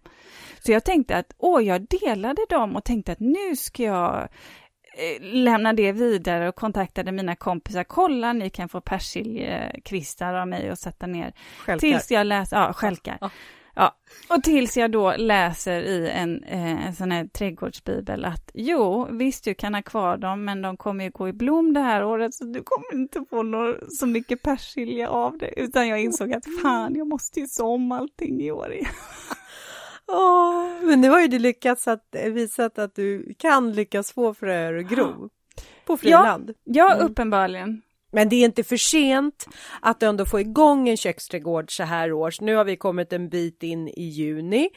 Så 0.61 0.73
jag 0.73 0.85
tänkte 0.85 1.17
att, 1.17 1.35
åh, 1.39 1.65
jag 1.65 1.87
delade 1.89 2.43
dem 2.49 2.77
och 2.77 2.85
tänkte 2.85 3.12
att 3.12 3.21
nu 3.21 3.57
ska 3.57 3.83
jag 3.83 4.29
eh, 5.00 5.23
lämna 5.23 5.73
det 5.73 5.92
vidare 5.92 6.49
och 6.49 6.54
kontaktade 6.54 7.12
mina 7.12 7.37
kompisar. 7.37 7.85
Kolla, 7.85 8.33
ni 8.33 8.50
kan 8.50 8.69
få 8.69 8.80
persiljakvistar 8.80 10.35
av 10.35 10.49
mig 10.49 10.71
och 10.71 10.78
sätta 10.78 11.07
ner. 11.07 11.35
Självklart. 11.59 11.80
Tills 11.80 12.11
jag 12.11 12.26
läser, 12.26 12.57
ja, 12.57 12.73
skälkar. 12.73 13.19
Ja. 13.21 13.30
Ja. 13.75 13.97
och 14.28 14.42
tills 14.42 14.76
jag 14.76 14.92
då 14.92 15.16
läser 15.16 15.83
i 15.83 16.09
en, 16.09 16.45
eh, 16.45 16.87
en 16.87 16.95
sån 16.95 17.11
här 17.11 17.26
trädgårdsbibel 17.26 18.25
att 18.25 18.50
jo, 18.54 19.09
visst 19.11 19.45
du 19.45 19.54
kan 19.54 19.75
ha 19.75 19.83
kvar 19.83 20.16
dem, 20.16 20.45
men 20.45 20.62
de 20.62 20.76
kommer 20.76 21.04
ju 21.04 21.11
gå 21.11 21.28
i 21.28 21.33
blom 21.33 21.73
det 21.73 21.80
här 21.80 22.04
året, 22.04 22.35
så 22.35 22.45
du 22.45 22.62
kommer 22.62 23.02
inte 23.02 23.25
få 23.30 23.42
nå 23.42 23.76
så 23.88 24.07
mycket 24.07 24.42
persilja 24.42 25.09
av 25.09 25.38
det. 25.38 25.61
Utan 25.61 25.88
jag 25.88 26.00
insåg 26.00 26.33
att 26.33 26.45
fan, 26.62 26.95
jag 26.95 27.09
måste 27.09 27.40
ju 27.40 27.47
så 27.47 27.66
om 27.66 27.92
allting 27.92 28.40
i 28.40 28.50
år 28.50 28.73
igen. 28.73 28.87
Åh, 30.12 30.64
men 30.83 31.00
nu 31.00 31.09
har 31.11 31.21
ju 31.21 31.29
du 31.29 31.38
lyckats 31.38 31.88
att 31.88 32.14
eh, 32.14 32.33
visat 32.33 32.79
att 32.79 32.95
du 32.95 33.35
kan 33.38 33.73
lyckas 33.73 34.12
få 34.12 34.35
fröer 34.35 34.75
att 34.79 34.87
gro 34.88 35.29
på 35.87 35.97
friland. 35.97 36.55
Ja, 36.64 36.95
Mm. 36.95 37.07
uppenbarligen. 37.07 37.83
Men 38.12 38.29
det 38.29 38.37
är 38.37 38.45
inte 38.45 38.64
för 38.64 38.76
sent 38.76 39.47
att 39.81 40.02
ändå 40.02 40.25
få 40.26 40.40
igång 40.40 40.88
en 40.88 40.97
köksträdgård 40.97 41.76
så 41.76 41.83
här 41.83 42.12
års. 42.12 42.40
Nu 42.40 42.55
har 42.55 42.64
vi 42.64 42.76
kommit 42.76 43.12
en 43.12 43.29
bit 43.29 43.62
in 43.62 43.88
i 43.88 44.02
juni. 44.02 44.69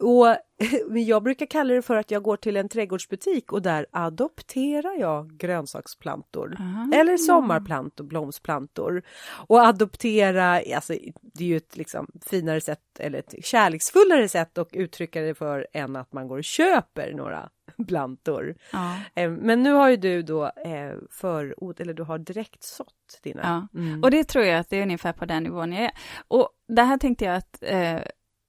Och 0.00 0.36
men 0.88 1.04
jag 1.04 1.22
brukar 1.22 1.46
kalla 1.46 1.74
det 1.74 1.82
för 1.82 1.96
att 1.96 2.10
jag 2.10 2.22
går 2.22 2.36
till 2.36 2.56
en 2.56 2.68
trädgårdsbutik 2.68 3.52
och 3.52 3.62
där 3.62 3.86
adopterar 3.90 5.00
jag 5.00 5.36
grönsaksplantor. 5.36 6.56
Ah. 6.58 6.96
Eller 6.96 7.16
sommarplantor, 7.16 8.04
blomsplantor. 8.04 9.02
Och 9.46 9.60
adoptera, 9.60 10.62
alltså 10.74 10.94
det 11.22 11.44
är 11.44 11.48
ju 11.48 11.56
ett 11.56 11.76
liksom 11.76 12.06
finare 12.26 12.60
sätt 12.60 12.80
eller 12.98 13.18
ett 13.18 13.34
kärleksfullare 13.44 14.28
sätt 14.28 14.58
att 14.58 14.72
uttrycka 14.72 15.20
det 15.20 15.34
för 15.34 15.66
än 15.72 15.96
att 15.96 16.12
man 16.12 16.28
går 16.28 16.38
och 16.38 16.44
köper 16.44 17.12
några 17.12 17.50
plantor. 17.88 18.54
Ja. 18.72 18.96
Eh, 19.14 19.30
Men 19.30 19.62
nu 19.62 19.72
har 19.72 19.88
ju 19.88 19.96
du 19.96 20.22
då 20.22 20.44
eh, 20.44 20.92
förod, 21.10 21.80
eller 21.80 21.94
du 21.94 22.02
har 22.02 22.18
direkt 22.18 22.62
sått 22.62 23.20
dina. 23.22 23.68
Ja. 23.72 23.80
Mm. 23.80 24.02
Och 24.02 24.10
det 24.10 24.24
tror 24.24 24.44
jag 24.44 24.58
att 24.58 24.70
det 24.70 24.76
är 24.76 24.82
ungefär 24.82 25.12
på 25.12 25.24
den 25.24 25.42
nivån 25.42 25.72
jag 25.72 25.84
är. 25.84 25.92
Och 26.28 26.48
det 26.68 26.82
här 26.82 26.98
tänkte 26.98 27.24
jag 27.24 27.36
att 27.36 27.62
eh, 27.62 28.00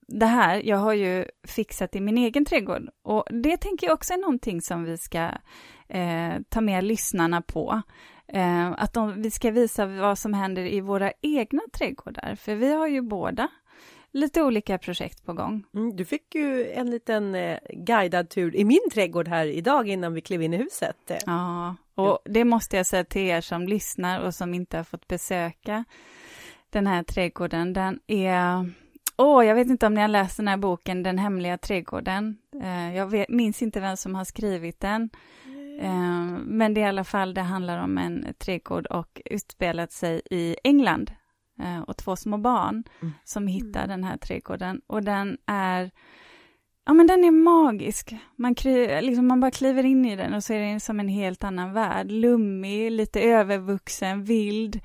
det 0.07 0.25
här, 0.25 0.61
jag 0.65 0.77
har 0.77 0.93
ju 0.93 1.25
fixat 1.43 1.95
i 1.95 2.01
min 2.01 2.17
egen 2.17 2.45
trädgård. 2.45 2.89
Och 3.03 3.25
det 3.29 3.57
tänker 3.57 3.87
jag 3.87 3.93
också 3.93 4.13
är 4.13 4.17
någonting 4.17 4.61
som 4.61 4.83
vi 4.83 4.97
ska 4.97 5.29
eh, 5.87 6.33
ta 6.49 6.61
med 6.61 6.83
lyssnarna 6.83 7.41
på. 7.41 7.81
Eh, 8.27 8.71
att 8.71 8.93
de, 8.93 9.21
vi 9.21 9.31
ska 9.31 9.51
visa 9.51 9.85
vad 9.85 10.17
som 10.17 10.33
händer 10.33 10.65
i 10.65 10.81
våra 10.81 11.11
egna 11.21 11.61
trädgårdar. 11.73 12.35
För 12.35 12.55
vi 12.55 12.73
har 12.73 12.87
ju 12.87 13.01
båda 13.01 13.47
lite 14.13 14.43
olika 14.43 14.77
projekt 14.77 15.25
på 15.25 15.33
gång. 15.33 15.63
Mm, 15.73 15.95
du 15.95 16.05
fick 16.05 16.35
ju 16.35 16.71
en 16.71 16.89
liten 16.91 17.35
eh, 17.35 17.57
guidad 17.69 18.29
tur 18.29 18.55
i 18.55 18.65
min 18.65 18.89
trädgård 18.93 19.27
här 19.27 19.45
idag 19.45 19.87
innan 19.89 20.13
vi 20.13 20.21
klev 20.21 20.41
in 20.41 20.53
i 20.53 20.57
huset. 20.57 21.11
Eh, 21.11 21.17
Ja, 21.25 21.75
och 21.95 22.19
det 22.25 22.45
måste 22.45 22.77
jag 22.77 22.85
säga 22.85 23.03
till 23.03 23.21
er 23.21 23.41
som 23.41 23.67
lyssnar 23.67 24.19
och 24.19 24.35
som 24.35 24.53
inte 24.53 24.77
har 24.77 24.83
fått 24.83 25.07
besöka 25.07 25.85
den 26.69 26.87
här 26.87 27.03
trädgården. 27.03 27.73
Den 27.73 27.99
är... 28.07 28.71
Åh, 29.21 29.45
jag 29.45 29.55
vet 29.55 29.67
inte 29.67 29.87
om 29.87 29.93
ni 29.93 30.01
har 30.01 30.07
läst 30.07 30.37
den 30.37 30.47
här 30.47 30.57
boken 30.57 31.03
Den 31.03 31.17
hemliga 31.17 31.57
trädgården. 31.57 32.37
Eh, 32.63 32.95
jag 32.95 33.07
vet, 33.07 33.29
minns 33.29 33.61
inte 33.61 33.79
vem 33.79 33.97
som 33.97 34.15
har 34.15 34.23
skrivit 34.25 34.79
den. 34.79 35.09
Eh, 35.81 36.25
men 36.43 36.73
det 36.73 36.81
är 36.81 36.85
i 36.85 36.89
alla 36.89 37.03
fall, 37.03 37.33
det 37.33 37.41
handlar 37.41 37.83
om 37.83 37.97
en 37.97 38.25
trädgård 38.37 38.85
och 38.85 39.21
utspelat 39.25 39.91
sig 39.91 40.21
i 40.31 40.55
England. 40.63 41.11
Eh, 41.59 41.79
och 41.81 41.97
två 41.97 42.15
små 42.15 42.37
barn 42.37 42.83
Mm. 43.01 43.13
som 43.23 43.47
hittar 43.47 43.87
den 43.87 44.03
här 44.03 44.17
trädgården. 44.17 44.81
Och 44.87 45.03
den 45.03 45.37
är 45.45 45.91
Ja, 46.85 46.93
men 46.93 47.07
den 47.07 47.23
är 47.23 47.31
magisk. 47.31 48.13
Man, 48.35 48.55
kry, 48.55 49.01
liksom, 49.01 49.27
man 49.27 49.39
bara 49.39 49.51
kliver 49.51 49.85
in 49.85 50.05
i 50.05 50.15
den 50.15 50.33
och 50.33 50.43
så 50.43 50.53
är 50.53 50.59
den 50.59 50.79
som 50.79 50.99
en 50.99 51.07
helt 51.07 51.43
annan 51.43 51.73
värld. 51.73 52.11
Lummig, 52.11 52.91
lite 52.91 53.21
övervuxen, 53.21 54.23
vild, 54.23 54.79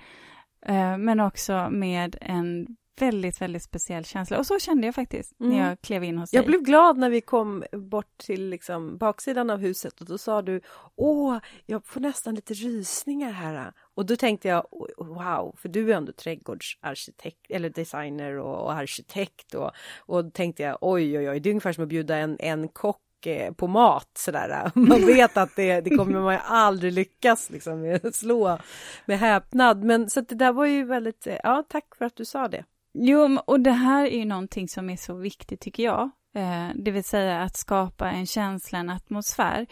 eh, 0.67 0.97
men 0.99 1.21
också 1.21 1.69
med 1.71 2.17
en 2.21 2.77
väldigt, 3.01 3.41
väldigt 3.41 3.63
speciell 3.63 4.05
känsla. 4.05 4.39
Och 4.39 4.47
så 4.47 4.59
kände 4.59 4.87
jag 4.87 4.95
faktiskt 4.95 5.41
Mm. 5.41 5.53
när 5.53 5.69
jag 5.69 5.81
klev 5.81 6.05
in 6.05 6.19
hos 6.19 6.33
Jag 6.33 6.43
dig. 6.45 6.47
blev 6.49 6.61
glad 6.63 6.99
när 6.99 7.11
vi 7.11 7.21
kom 7.21 7.65
bort 7.73 8.19
till 8.19 8.49
liksom 8.49 8.99
baksidan 8.99 9.51
av 9.51 9.59
huset 9.59 10.01
och 10.01 10.07
då 10.07 10.19
sa 10.19 10.43
du 10.43 10.61
Åh, 10.97 11.39
jag 11.67 11.87
får 11.87 12.01
nästan 12.01 12.35
lite 12.35 12.55
rysningar 12.55 13.31
här. 13.33 13.73
Och 13.95 14.07
då 14.07 14.17
tänkte 14.17 14.49
jag 14.49 14.67
wow, 14.99 15.55
för 15.59 15.69
du 15.69 15.93
är 15.93 15.97
ändå 15.97 16.13
trädgårdsarkitekt 16.13 17.47
eller 17.51 17.71
designer 17.71 18.39
och, 18.39 18.63
och 18.65 18.73
arkitekt 18.73 19.55
och, 19.55 19.71
och 19.99 20.33
tänkte 20.35 20.63
jag 20.63 20.79
oj 20.81 21.19
oj 21.19 21.31
oj, 21.31 21.41
det 21.41 21.49
är 21.49 21.51
ungefär 21.51 21.73
som 21.73 21.83
att 21.85 21.89
bjuda 21.89 22.17
en, 22.17 22.37
en 22.41 22.69
kock 22.69 23.27
eh, 23.27 23.53
på 23.53 23.67
mat 23.67 24.11
sådär. 24.19 24.71
Man 24.79 25.07
vet 25.07 25.37
att 25.37 25.57
det, 25.57 25.81
det 25.81 25.91
kommer 25.91 26.21
man 26.21 26.39
aldrig 26.45 26.93
lyckas 26.93 27.51
liksom 27.51 27.99
slå 28.13 28.59
med 29.07 29.19
häpnad. 29.19 29.85
Men 29.85 30.11
så 30.11 30.21
det 30.21 30.35
där 30.35 30.53
var 30.53 30.67
ju 30.67 30.85
väldigt, 30.85 31.27
eh, 31.27 31.37
ja 31.43 31.65
tack 31.69 31.95
för 31.99 32.05
att 32.05 32.17
du 32.17 32.25
sa 32.25 32.49
det. 32.49 32.65
Jo, 32.99 33.39
och 33.47 33.61
det 33.61 33.71
här 33.71 34.07
är 34.07 34.19
ju 34.19 34.25
någonting 34.25 34.69
som 34.69 34.91
är 34.91 34.97
så 34.97 35.15
viktigt 35.15 35.61
tycker 35.61 35.83
jag. 35.83 36.11
Eh, 36.35 36.69
det 36.75 36.91
vill 36.91 37.05
säga 37.05 37.43
att 37.43 37.57
skapa 37.57 38.11
en 38.11 38.27
känsla, 38.27 38.79
en 38.79 38.91
atmosfär. 38.91 39.67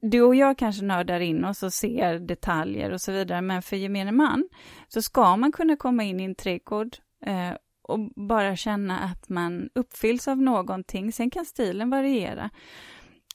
Du 0.00 0.22
och 0.22 0.34
jag 0.34 0.58
kanske 0.58 0.84
nördar 0.84 1.20
in 1.20 1.44
oss 1.44 1.62
och 1.62 1.72
ser 1.72 2.18
detaljer 2.18 2.90
och 2.90 3.00
så 3.00 3.12
vidare, 3.12 3.40
men 3.40 3.62
för 3.62 3.76
gemene 3.76 4.12
man 4.12 4.48
så 4.88 5.02
ska 5.02 5.36
man 5.36 5.52
kunna 5.52 5.76
komma 5.76 6.02
in 6.04 6.20
i 6.20 6.24
en 6.24 6.34
trädgård 6.34 6.96
eh, 7.26 7.52
och 7.82 7.98
bara 8.16 8.56
känna 8.56 8.98
att 8.98 9.28
man 9.28 9.68
uppfylls 9.74 10.28
av 10.28 10.42
någonting. 10.42 11.12
Sen 11.12 11.30
kan 11.30 11.44
stilen 11.44 11.90
variera. 11.90 12.50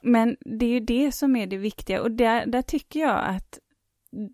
Men 0.02 0.38
det 0.40 0.66
är 0.66 0.70
ju 0.70 0.80
det 0.80 1.12
som 1.12 1.36
är 1.36 1.48
det 1.48 1.58
viktiga 1.58 2.02
och 2.02 2.12
där, 2.12 2.46
där 2.46 2.62
tycker 2.62 3.00
jag 3.00 3.26
att 3.26 3.60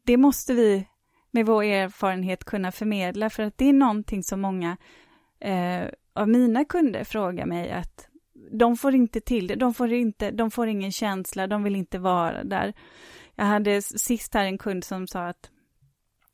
det 0.03 0.17
måste 0.17 0.53
vi 0.53 0.87
med 1.31 1.45
vår 1.45 1.63
erfarenhet 1.63 2.43
kunna 2.43 2.71
förmedla 2.71 3.29
för 3.29 3.43
att 3.43 3.57
det 3.57 3.69
är 3.69 3.73
någonting 3.73 4.23
som 4.23 4.41
många 4.41 4.77
eh, 5.39 5.83
av 6.13 6.29
mina 6.29 6.65
kunder 6.65 7.03
frågar 7.03 7.45
mig 7.45 7.71
att 7.71 8.07
de 8.51 8.77
får 8.77 8.95
inte 8.95 9.21
till 9.21 9.47
det, 9.47 9.55
de 9.55 9.73
får, 9.73 9.93
inte, 9.93 10.31
de 10.31 10.51
får 10.51 10.67
ingen 10.67 10.91
känsla, 10.91 11.47
de 11.47 11.63
vill 11.63 11.75
inte 11.75 11.99
vara 11.99 12.43
där. 12.43 12.73
Jag 13.35 13.45
hade 13.45 13.81
sist 13.81 14.33
här 14.33 14.45
en 14.45 14.57
kund 14.57 14.83
som 14.83 15.07
sa 15.07 15.27
att 15.27 15.49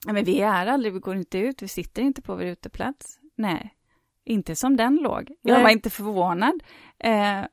"Ja, 0.05 0.13
men 0.13 0.25
vi 0.25 0.41
är 0.41 0.67
aldrig, 0.67 0.93
vi 0.93 0.99
går 0.99 1.15
inte 1.15 1.37
ut, 1.37 1.61
vi 1.61 1.67
sitter 1.67 2.01
inte 2.01 2.21
på 2.21 2.35
vår 2.35 2.43
uteplats. 2.43 3.19
Nej, 3.35 3.73
inte 4.25 4.55
som 4.55 4.77
den 4.77 4.95
låg. 4.95 5.31
Jag 5.41 5.53
Nej. 5.53 5.63
var 5.63 5.69
inte 5.69 5.89
förvånad. 5.89 6.63
Eh, 6.99 7.43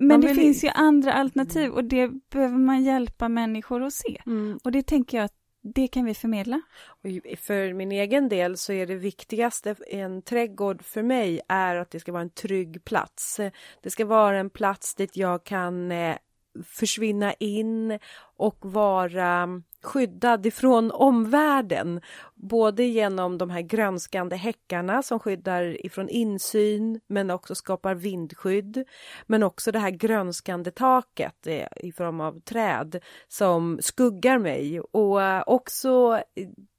men 0.00 0.20
det 0.20 0.34
finns 0.34 0.64
ju 0.64 0.68
andra 0.68 1.12
alternativ 1.12 1.70
och 1.70 1.84
det 1.84 2.10
behöver 2.30 2.58
man 2.58 2.84
hjälpa 2.84 3.28
människor 3.28 3.82
att 3.82 3.92
se. 3.92 4.22
Mm. 4.26 4.58
Och 4.64 4.72
det 4.72 4.82
tänker 4.82 5.16
jag 5.18 5.24
att 5.24 5.43
det 5.64 5.88
kan 5.88 6.04
vi 6.04 6.14
förmedla. 6.14 6.60
Och 6.86 7.38
för 7.38 7.72
min 7.72 7.92
egen 7.92 8.28
del 8.28 8.56
så 8.56 8.72
är 8.72 8.86
det 8.86 8.94
viktigaste 8.94 9.74
i 9.86 10.00
en 10.00 10.22
trädgård 10.22 10.82
för 10.82 11.02
mig 11.02 11.40
är 11.48 11.76
att 11.76 11.90
det 11.90 12.00
ska 12.00 12.12
vara 12.12 12.22
en 12.22 12.30
trygg 12.30 12.84
plats. 12.84 13.40
Det 13.82 13.90
ska 13.90 14.04
vara 14.04 14.38
en 14.38 14.50
plats 14.50 14.94
dit 14.94 15.16
jag 15.16 15.44
kan 15.44 15.92
eh, 15.92 16.16
försvinna 16.64 17.32
in 17.32 17.98
och 18.36 18.58
vara 18.60 19.62
skyddad 19.82 20.46
ifrån 20.46 20.90
omvärlden. 20.90 22.00
Både 22.34 22.84
genom 22.84 23.38
de 23.38 23.50
här 23.50 23.60
grönskande 23.60 24.36
häckarna 24.36 25.02
som 25.02 25.18
skyddar 25.18 25.86
ifrån 25.86 26.08
insyn 26.08 27.00
men 27.06 27.30
också 27.30 27.54
skapar 27.54 27.94
vindskydd. 27.94 28.84
Men 29.26 29.42
också 29.42 29.72
det 29.72 29.78
här 29.78 29.90
grönskande 29.90 30.70
taket 30.70 31.46
eh, 31.46 31.66
i 31.76 31.92
form 31.92 32.20
av 32.20 32.40
träd 32.40 33.02
som 33.28 33.78
skuggar 33.82 34.38
mig 34.38 34.80
och 34.80 35.22
eh, 35.22 35.42
också 35.46 36.22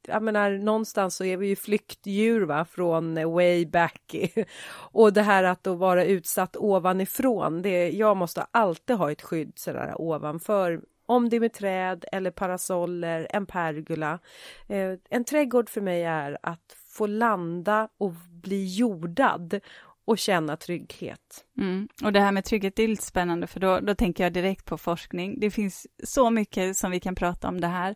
jag 0.08 0.24
menar 0.24 0.52
någonstans 0.52 1.16
så 1.16 1.24
är 1.24 1.38
vi 1.38 1.48
ju 1.48 1.56
flyktdjur 1.56 2.42
va 2.42 2.66
från 2.66 3.34
way 3.34 3.66
back 3.66 4.16
och 4.92 5.14
det 5.14 5.22
här 5.22 5.44
att 5.44 5.64
då 5.64 5.74
vara 5.74 6.06
utsatt 6.06 6.58
ovanifrån 6.58 7.62
det 7.62 7.90
jag 7.90 8.18
måste 8.18 8.46
alltid 8.52 8.96
ha 8.96 9.12
ett 9.12 9.22
skydd 9.22 9.52
sådär 9.56 9.94
ovanför 10.02 10.82
om 11.06 11.30
det 11.30 11.36
är 11.36 11.40
med 11.40 11.54
träd 11.54 12.06
eller 12.12 12.32
parasoller, 12.32 13.28
en 13.30 13.46
pergola. 13.46 14.20
Eh, 14.68 14.94
en 15.10 15.24
trädgård 15.24 15.70
för 15.70 15.82
mig 15.82 16.04
är 16.04 16.38
att 16.44 16.78
få 16.90 17.08
landa 17.08 17.90
och 17.98 18.12
bli 18.30 18.76
jordad 18.76 19.60
och 20.06 20.18
känna 20.18 20.58
trygghet. 20.58 21.46
Mm. 21.58 21.88
Och 22.04 22.14
det 22.14 22.20
här 22.20 22.32
med 22.32 22.46
trygghet 22.46 22.80
är 22.80 22.88
lite 22.88 23.06
spännande 23.06 23.48
för 23.48 23.60
då, 23.60 23.80
då 23.80 23.96
tänker 23.96 24.24
jag 24.24 24.34
direkt 24.34 24.66
på 24.66 24.78
forskning. 24.78 25.40
Det 25.40 25.52
finns 25.52 25.88
så 26.04 26.30
mycket 26.30 26.78
som 26.78 26.92
vi 26.92 27.00
kan 27.00 27.16
prata 27.16 27.48
om 27.48 27.62
det 27.62 27.68
här. 27.68 27.96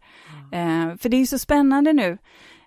Mm. 0.53 0.89
Eh, 0.89 0.97
för 0.97 1.09
det 1.09 1.17
är 1.17 1.25
så 1.25 1.39
spännande 1.39 1.93
nu. 1.93 2.17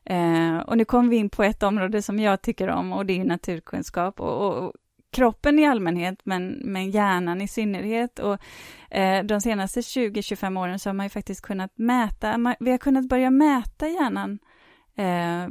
Eh, 0.05 0.59
och 0.59 0.77
nu 0.77 0.85
kommer 0.85 1.11
vi 1.11 1.17
in 1.17 1.31
på 1.31 1.43
ett 1.43 1.63
område 1.63 2.03
som 2.03 2.19
jag 2.19 2.43
tycker 2.43 2.69
om 2.69 2.93
och 2.93 3.07
det 3.07 3.21
är 3.21 3.25
naturkunskap. 3.25 4.21
Och, 4.21 4.65
och, 4.65 4.73
kroppen 5.13 5.59
i 5.59 5.67
allmänhet, 5.67 6.19
men, 6.25 6.61
men 6.65 6.91
hjärnan 6.91 7.41
i 7.41 7.49
synnerhet. 7.49 8.19
Och, 8.19 8.39
eh, 8.91 9.25
de 9.25 9.41
senaste 9.41 9.81
20-25 9.81 10.61
åren 10.61 10.79
så 10.79 10.89
har 10.89 10.95
man 10.95 11.07
ju 11.07 11.11
faktiskt 11.11 11.43
kunnat 11.43 11.79
mäta, 11.79 12.39
man, 12.39 12.55
vi 12.61 12.71
har 12.71 12.79
kunnat 12.79 13.09
börja 13.09 13.31
mäta 13.31 13.89
hjärnan 13.89 14.39
eh, 14.97 15.49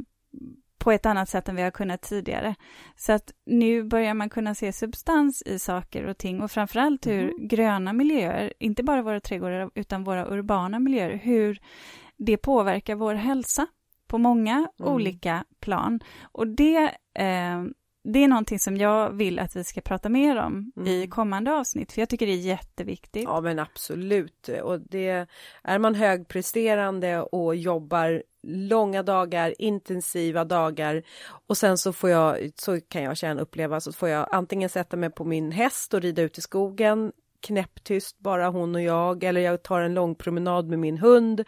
på 0.82 0.92
ett 0.92 1.06
annat 1.06 1.28
sätt 1.28 1.48
än 1.48 1.56
vi 1.56 1.62
har 1.62 1.70
kunnat 1.70 2.02
tidigare. 2.02 2.54
Så 2.96 3.12
att 3.12 3.32
nu 3.46 3.82
börjar 3.82 4.14
man 4.14 4.30
kunna 4.30 4.54
se 4.54 4.72
substans 4.72 5.42
i 5.46 5.58
saker 5.58 6.04
och 6.06 6.18
ting 6.18 6.42
och 6.42 6.50
framförallt 6.50 7.06
hur 7.06 7.22
mm. 7.22 7.48
gröna 7.48 7.92
miljöer, 7.92 8.52
inte 8.58 8.82
bara 8.82 9.02
våra 9.02 9.20
trädgårdar 9.20 9.70
utan 9.74 10.04
våra 10.04 10.26
urbana 10.26 10.78
miljöer, 10.78 11.20
hur 11.22 11.60
det 12.16 12.36
påverkar 12.36 12.94
vår 12.94 13.14
hälsa 13.14 13.66
på 14.06 14.18
många 14.18 14.54
mm. 14.54 14.92
olika 14.92 15.44
plan. 15.60 16.00
Och 16.22 16.46
det 16.46 16.90
eh, 17.14 17.62
det 18.04 18.18
är 18.18 18.28
någonting 18.28 18.58
som 18.58 18.76
jag 18.76 19.10
vill 19.10 19.38
att 19.38 19.56
vi 19.56 19.64
ska 19.64 19.80
prata 19.80 20.08
mer 20.08 20.36
om 20.36 20.72
mm. 20.76 20.88
i 20.88 21.06
kommande 21.06 21.52
avsnitt, 21.52 21.92
för 21.92 22.02
jag 22.02 22.08
tycker 22.08 22.26
det 22.26 22.32
är 22.32 22.36
jätteviktigt. 22.36 23.24
Ja, 23.24 23.40
men 23.40 23.58
absolut. 23.58 24.48
Och 24.62 24.80
det 24.80 25.26
är 25.62 25.78
man 25.78 25.94
högpresterande 25.94 27.22
och 27.22 27.56
jobbar 27.56 28.22
långa 28.42 29.02
dagar, 29.02 29.54
intensiva 29.58 30.44
dagar 30.44 31.02
och 31.46 31.56
sen 31.56 31.78
så 31.78 31.92
får 31.92 32.10
jag, 32.10 32.50
så 32.56 32.80
kan 32.80 33.02
jag 33.02 33.16
känna 33.16 33.40
uppleva, 33.42 33.80
så 33.80 33.92
får 33.92 34.08
jag 34.08 34.28
antingen 34.30 34.68
sätta 34.68 34.96
mig 34.96 35.10
på 35.10 35.24
min 35.24 35.52
häst 35.52 35.94
och 35.94 36.00
rida 36.00 36.22
ut 36.22 36.38
i 36.38 36.40
skogen 36.40 37.12
knäpptyst, 37.42 38.18
bara 38.18 38.48
hon 38.48 38.74
och 38.74 38.82
jag, 38.82 39.24
eller 39.24 39.40
jag 39.40 39.62
tar 39.62 39.80
en 39.80 39.94
lång 39.94 40.14
promenad 40.14 40.68
med 40.68 40.78
min 40.78 40.98
hund. 40.98 41.44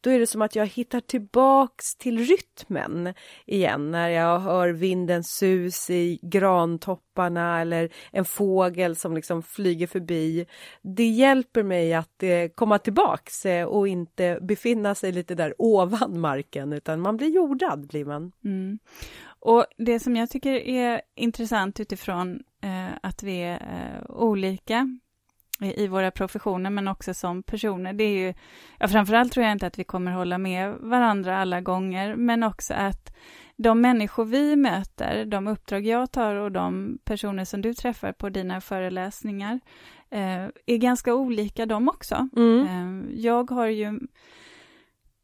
Då 0.00 0.10
är 0.10 0.18
det 0.18 0.26
som 0.26 0.42
att 0.42 0.56
jag 0.56 0.66
hittar 0.66 1.00
tillbaks 1.00 1.96
till 1.96 2.18
rytmen 2.18 3.14
igen 3.46 3.90
när 3.90 4.08
jag 4.08 4.38
hör 4.38 4.68
vindens 4.68 5.36
sus 5.36 5.90
i 5.90 6.18
grantopparna 6.22 7.60
eller 7.60 7.92
en 8.12 8.24
fågel 8.24 8.96
som 8.96 9.14
liksom 9.14 9.42
flyger 9.42 9.86
förbi. 9.86 10.46
Det 10.82 11.08
hjälper 11.08 11.62
mig 11.62 11.94
att 11.94 12.22
eh, 12.22 12.48
komma 12.54 12.78
tillbaks 12.78 13.46
eh, 13.46 13.66
och 13.66 13.88
inte 13.88 14.38
befinna 14.42 14.94
sig 14.94 15.12
lite 15.12 15.34
där 15.34 15.54
ovan 15.58 16.20
marken 16.20 16.72
utan 16.72 17.00
man 17.00 17.16
blir 17.16 17.28
jordad 17.28 17.86
blir 17.86 18.04
man. 18.04 18.32
Mm. 18.44 18.78
Och 19.46 19.66
det 19.76 20.00
som 20.00 20.16
jag 20.16 20.30
tycker 20.30 20.52
är 20.52 21.00
intressant 21.14 21.80
utifrån 21.80 22.42
eh, 22.62 22.98
att 23.02 23.22
vi 23.22 23.42
är 23.42 23.54
eh, 23.54 24.10
olika 24.10 24.98
i 25.64 25.88
våra 25.88 26.10
professioner, 26.10 26.70
men 26.70 26.88
också 26.88 27.14
som 27.14 27.42
personer. 27.42 27.92
Det 27.92 28.04
är 28.04 28.26
ju, 28.26 28.34
ja, 28.78 28.88
framförallt 28.88 29.32
tror 29.32 29.44
jag 29.44 29.52
inte 29.52 29.66
att 29.66 29.78
vi 29.78 29.84
kommer 29.84 30.12
hålla 30.12 30.38
med 30.38 30.74
varandra 30.80 31.38
alla 31.38 31.60
gånger, 31.60 32.16
men 32.16 32.42
också 32.42 32.74
att 32.74 33.14
de 33.56 33.80
människor 33.80 34.24
vi 34.24 34.56
möter, 34.56 35.24
de 35.24 35.46
uppdrag 35.46 35.86
jag 35.86 36.12
tar 36.12 36.34
och 36.34 36.52
de 36.52 36.98
personer 37.04 37.44
som 37.44 37.60
du 37.60 37.74
träffar 37.74 38.12
på 38.12 38.28
dina 38.28 38.60
föreläsningar, 38.60 39.60
eh, 40.10 40.44
är 40.66 40.76
ganska 40.76 41.14
olika 41.14 41.66
de 41.66 41.88
också. 41.88 42.28
Mm. 42.36 42.66
Eh, 42.66 43.14
jag 43.20 43.50
har 43.50 43.66
ju 43.66 44.00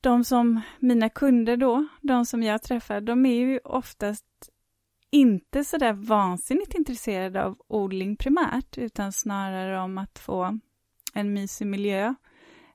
de 0.01 0.25
som, 0.25 0.61
mina 0.79 1.09
kunder 1.09 1.57
då, 1.57 1.87
de 2.01 2.27
som 2.27 2.43
jag 2.43 2.63
träffar, 2.63 3.01
de 3.01 3.27
är 3.27 3.35
ju 3.35 3.59
oftast 3.65 4.25
inte 5.11 5.65
så 5.65 5.79
där 5.79 5.93
vansinnigt 5.93 6.75
intresserade 6.75 7.45
av 7.45 7.57
odling 7.69 8.17
primärt, 8.17 8.79
utan 8.79 9.13
snarare 9.13 9.81
om 9.81 9.99
att 9.99 10.19
få 10.19 10.59
en 11.15 11.33
mysig 11.33 11.67
miljö. 11.67 12.15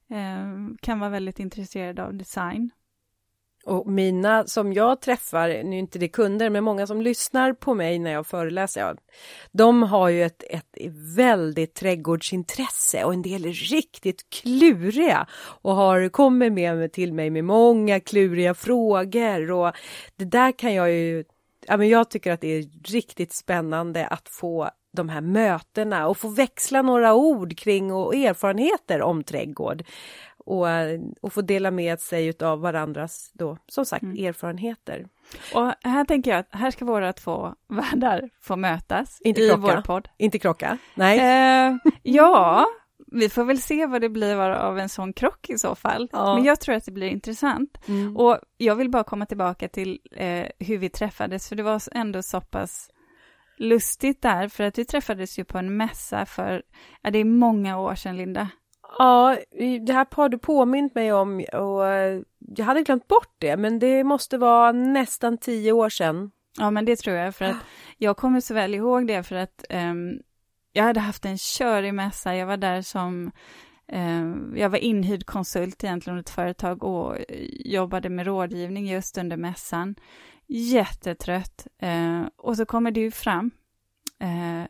Eh, 0.10 0.76
kan 0.82 1.00
vara 1.00 1.10
väldigt 1.10 1.40
intresserad 1.40 2.00
av 2.00 2.14
design. 2.14 2.72
Och 3.66 3.88
mina 3.88 4.48
som 4.48 4.74
jag 4.74 5.02
träffar, 5.02 5.48
nu 5.48 5.76
är 5.76 5.80
inte 5.80 6.00
det 6.00 6.08
kunder, 6.08 6.50
men 6.50 6.64
många 6.64 6.88
som 6.88 7.02
lyssnar 7.02 7.54
på 7.54 7.74
mig 7.74 8.00
när 8.00 8.12
jag 8.12 8.28
föreläser, 8.28 8.82
ja, 8.82 8.96
de 9.52 9.84
har 9.84 10.10
ju 10.10 10.24
ett, 10.24 10.44
ett 10.50 10.78
väldigt 11.18 11.74
trädgårdsintresse 11.74 13.04
och 13.04 13.14
en 13.14 13.22
del 13.22 13.46
är 13.46 13.54
riktigt 13.54 14.30
kluriga 14.30 15.28
och 15.62 15.76
har, 15.76 16.10
kommer 16.10 16.50
med 16.50 16.94
till 16.94 17.14
mig 17.14 17.30
med 17.30 17.44
många 17.44 18.00
kluriga 18.00 18.54
frågor 18.54 19.52
och 19.52 19.72
det 20.16 20.26
där 20.26 20.52
kan 20.52 20.74
jag 20.74 20.92
ju 20.92 21.24
ja, 21.68 21.78
men 21.78 21.90
jag 21.90 22.10
tycker 22.10 22.32
att 22.32 22.42
det 22.42 22.48
är 22.48 22.92
riktigt 22.92 23.34
spännande 23.34 24.08
att 24.08 24.30
få 24.30 24.70
de 24.94 25.10
här 25.10 25.22
mötena 25.22 26.08
och 26.08 26.18
få 26.18 26.28
växla 26.28 26.82
några 26.82 27.14
ord 27.14 27.58
kring 27.58 27.94
och 27.94 28.16
erfarenheter 28.16 29.02
om 29.02 29.24
trädgård. 29.24 29.84
Och, 30.38 30.68
och 31.22 31.34
få 31.34 31.42
dela 31.42 31.72
med 31.72 32.00
sig 32.00 32.34
av 32.42 32.60
varandras 32.60 33.32
då, 33.34 33.58
som 33.68 33.86
sagt, 33.86 34.04
mm. 34.04 34.26
erfarenheter. 34.26 35.08
Och 35.54 35.72
här 35.84 36.06
tänker 36.06 36.32
jag 36.32 36.40
att 36.40 36.48
här 36.52 36.72
ska 36.72 36.86
våra 36.86 37.14
två 37.14 37.54
världar 37.68 38.30
få 38.42 38.56
mötas 38.56 39.22
Inte 39.22 39.42
i 39.42 39.50
krocka. 39.50 39.62
vår 39.62 39.82
podd. 39.82 40.10
Inte 40.18 40.40
krocka? 40.40 40.78
Nej. 40.96 41.20
Eh, 41.20 41.78
ja, 42.04 42.66
vi 43.12 43.30
får 43.30 43.44
väl 43.44 43.62
se 43.62 43.86
vad 43.86 44.02
det 44.02 44.10
blir 44.10 44.36
av 44.40 44.80
en 44.80 44.90
sån 44.90 45.14
krock 45.14 45.50
i 45.50 45.58
så 45.58 45.76
fall. 45.76 46.10
Ja. 46.12 46.36
Men 46.36 46.44
jag 46.44 46.60
tror 46.60 46.76
att 46.76 46.86
det 46.86 46.92
blir 46.92 47.08
intressant. 47.08 47.78
Mm. 47.88 48.18
Och 48.18 48.40
jag 48.58 48.76
vill 48.76 48.90
bara 48.90 49.04
komma 49.04 49.26
tillbaka 49.26 49.68
till 49.68 50.00
eh, 50.12 50.46
hur 50.60 50.78
vi 50.78 50.90
träffades, 50.90 51.50
för 51.50 51.56
det 51.56 51.64
var 51.64 51.82
ändå 51.92 52.24
så 52.24 52.42
pass 52.42 52.90
lustigt 53.58 54.22
där, 54.22 54.48
för 54.48 54.64
att 54.64 54.78
vi 54.78 54.86
träffades 54.86 55.40
ju 55.40 55.44
på 55.44 55.58
en 55.58 55.78
mässa 55.78 56.26
för, 56.26 56.64
ja 57.02 57.12
det 57.12 57.20
är 57.20 57.26
många 57.26 57.80
år 57.80 57.96
sedan 57.96 58.18
Linda. 58.18 58.50
Ja, 58.98 59.38
det 59.88 59.94
här 59.94 60.08
har 60.12 60.30
du 60.30 60.38
påmint 60.38 60.96
mig 60.96 61.14
om 61.14 61.46
och 61.54 61.88
eh, 61.88 62.22
jag 62.40 62.66
hade 62.66 62.82
glömt 62.82 63.08
bort 63.08 63.36
det, 63.38 63.58
men 63.58 63.80
det 63.80 64.04
måste 64.04 64.38
vara 64.38 64.72
nästan 64.72 65.38
tio 65.38 65.72
år 65.72 65.90
sedan. 65.90 66.32
Ja, 66.58 66.72
men 66.72 66.86
det 66.86 66.96
tror 66.96 67.16
jag, 67.16 67.36
för 67.36 67.46
att 67.46 67.58
jag 67.98 68.18
kommer 68.18 68.40
så 68.40 68.54
väl 68.54 68.76
ihåg 68.76 69.08
det, 69.08 69.24
för 69.24 69.36
att 69.36 69.66
um, 69.70 70.20
jag 70.76 70.84
hade 70.84 71.00
haft 71.00 71.26
en 71.26 71.38
körig 71.38 71.94
mässa, 71.94 72.36
jag 72.36 72.48
var 72.48 72.58
där 72.58 72.82
som 72.82 73.32
eh, 73.88 74.34
jag 74.56 74.70
var 74.70 74.78
inhyrd 74.78 75.26
konsult 75.26 75.84
egentligen 75.84 76.20
ett 76.20 76.30
företag 76.30 76.84
och 76.84 77.18
jobbade 77.66 78.10
med 78.10 78.26
rådgivning 78.26 78.88
just 78.88 79.18
under 79.18 79.38
mässan. 79.38 79.96
Jättetrött. 80.48 81.68
Eh, 81.78 82.22
och 82.36 82.58
så 82.58 82.66
kommer 82.66 82.92
du 82.92 83.12
fram 83.12 83.52
eh, 84.20 84.64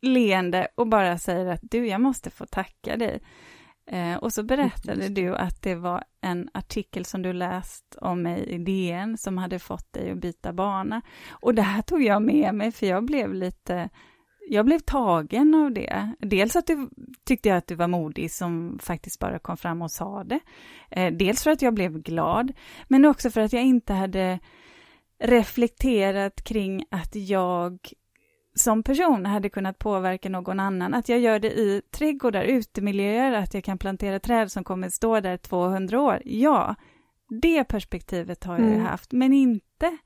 leende 0.00 0.68
och 0.74 0.86
bara 0.86 1.18
säger 1.18 1.46
att 1.46 1.60
du, 1.62 1.86
jag 1.86 2.00
måste 2.00 2.30
få 2.30 2.46
tacka 2.46 2.96
dig. 2.96 3.22
Och 4.20 4.32
så 4.32 4.42
berättade 4.42 5.08
du 5.08 5.36
att 5.36 5.62
det 5.62 5.74
var 5.74 6.04
en 6.20 6.50
artikel 6.54 7.04
som 7.04 7.22
du 7.22 7.32
läst 7.32 7.96
om 8.00 8.22
mig 8.22 8.44
i 8.44 8.58
DN 8.58 9.18
som 9.18 9.38
hade 9.38 9.58
fått 9.58 9.92
dig 9.92 10.10
att 10.10 10.18
byta 10.18 10.52
bana. 10.52 11.02
Och 11.30 11.54
det 11.54 11.62
här 11.62 11.82
tog 11.82 12.02
jag 12.02 12.22
med 12.22 12.54
mig, 12.54 12.72
för 12.72 12.86
jag 12.86 13.04
blev 13.04 13.34
lite 13.34 13.90
jag 14.48 14.66
blev 14.66 14.78
tagen 14.78 15.54
av 15.54 15.72
det. 15.72 16.14
Dels 16.18 16.56
att 16.56 16.66
du 16.66 16.88
tyckte 17.24 17.48
jag 17.48 17.58
att 17.58 17.66
du 17.66 17.74
var 17.74 17.88
modig 17.88 18.30
som 18.30 18.78
faktiskt 18.82 19.18
bara 19.18 19.38
kom 19.38 19.56
fram 19.56 19.82
och 19.82 19.90
sa 19.90 20.24
det. 20.24 20.40
Eh, 20.90 21.12
dels 21.12 21.42
för 21.42 21.50
att 21.50 21.62
jag 21.62 21.74
blev 21.74 21.98
glad, 22.02 22.52
men 22.88 23.04
också 23.04 23.30
för 23.30 23.40
att 23.40 23.52
jag 23.52 23.62
inte 23.62 23.92
hade 23.92 24.38
reflekterat 25.18 26.44
kring 26.44 26.84
att 26.90 27.14
jag 27.14 27.78
som 28.54 28.82
person 28.82 29.26
hade 29.26 29.48
kunnat 29.48 29.78
påverka 29.78 30.28
någon 30.28 30.60
annan. 30.60 30.94
Att 30.94 31.08
jag 31.08 31.20
gör 31.20 31.38
det 31.38 31.52
i 31.52 31.82
trädgårdar, 31.90 32.42
utemiljöer, 32.42 33.32
att 33.32 33.54
jag 33.54 33.64
kan 33.64 33.78
plantera 33.78 34.20
träd 34.20 34.52
som 34.52 34.64
kommer 34.64 34.86
att 34.86 34.92
stå 34.92 35.20
där 35.20 35.36
200 35.36 36.00
år. 36.00 36.22
Ja, 36.24 36.74
det 37.40 37.64
perspektivet 37.64 38.44
har 38.44 38.58
jag 38.58 38.68
mm. 38.68 38.80
haft, 38.80 39.12
men 39.12 39.32
inte 39.32 39.98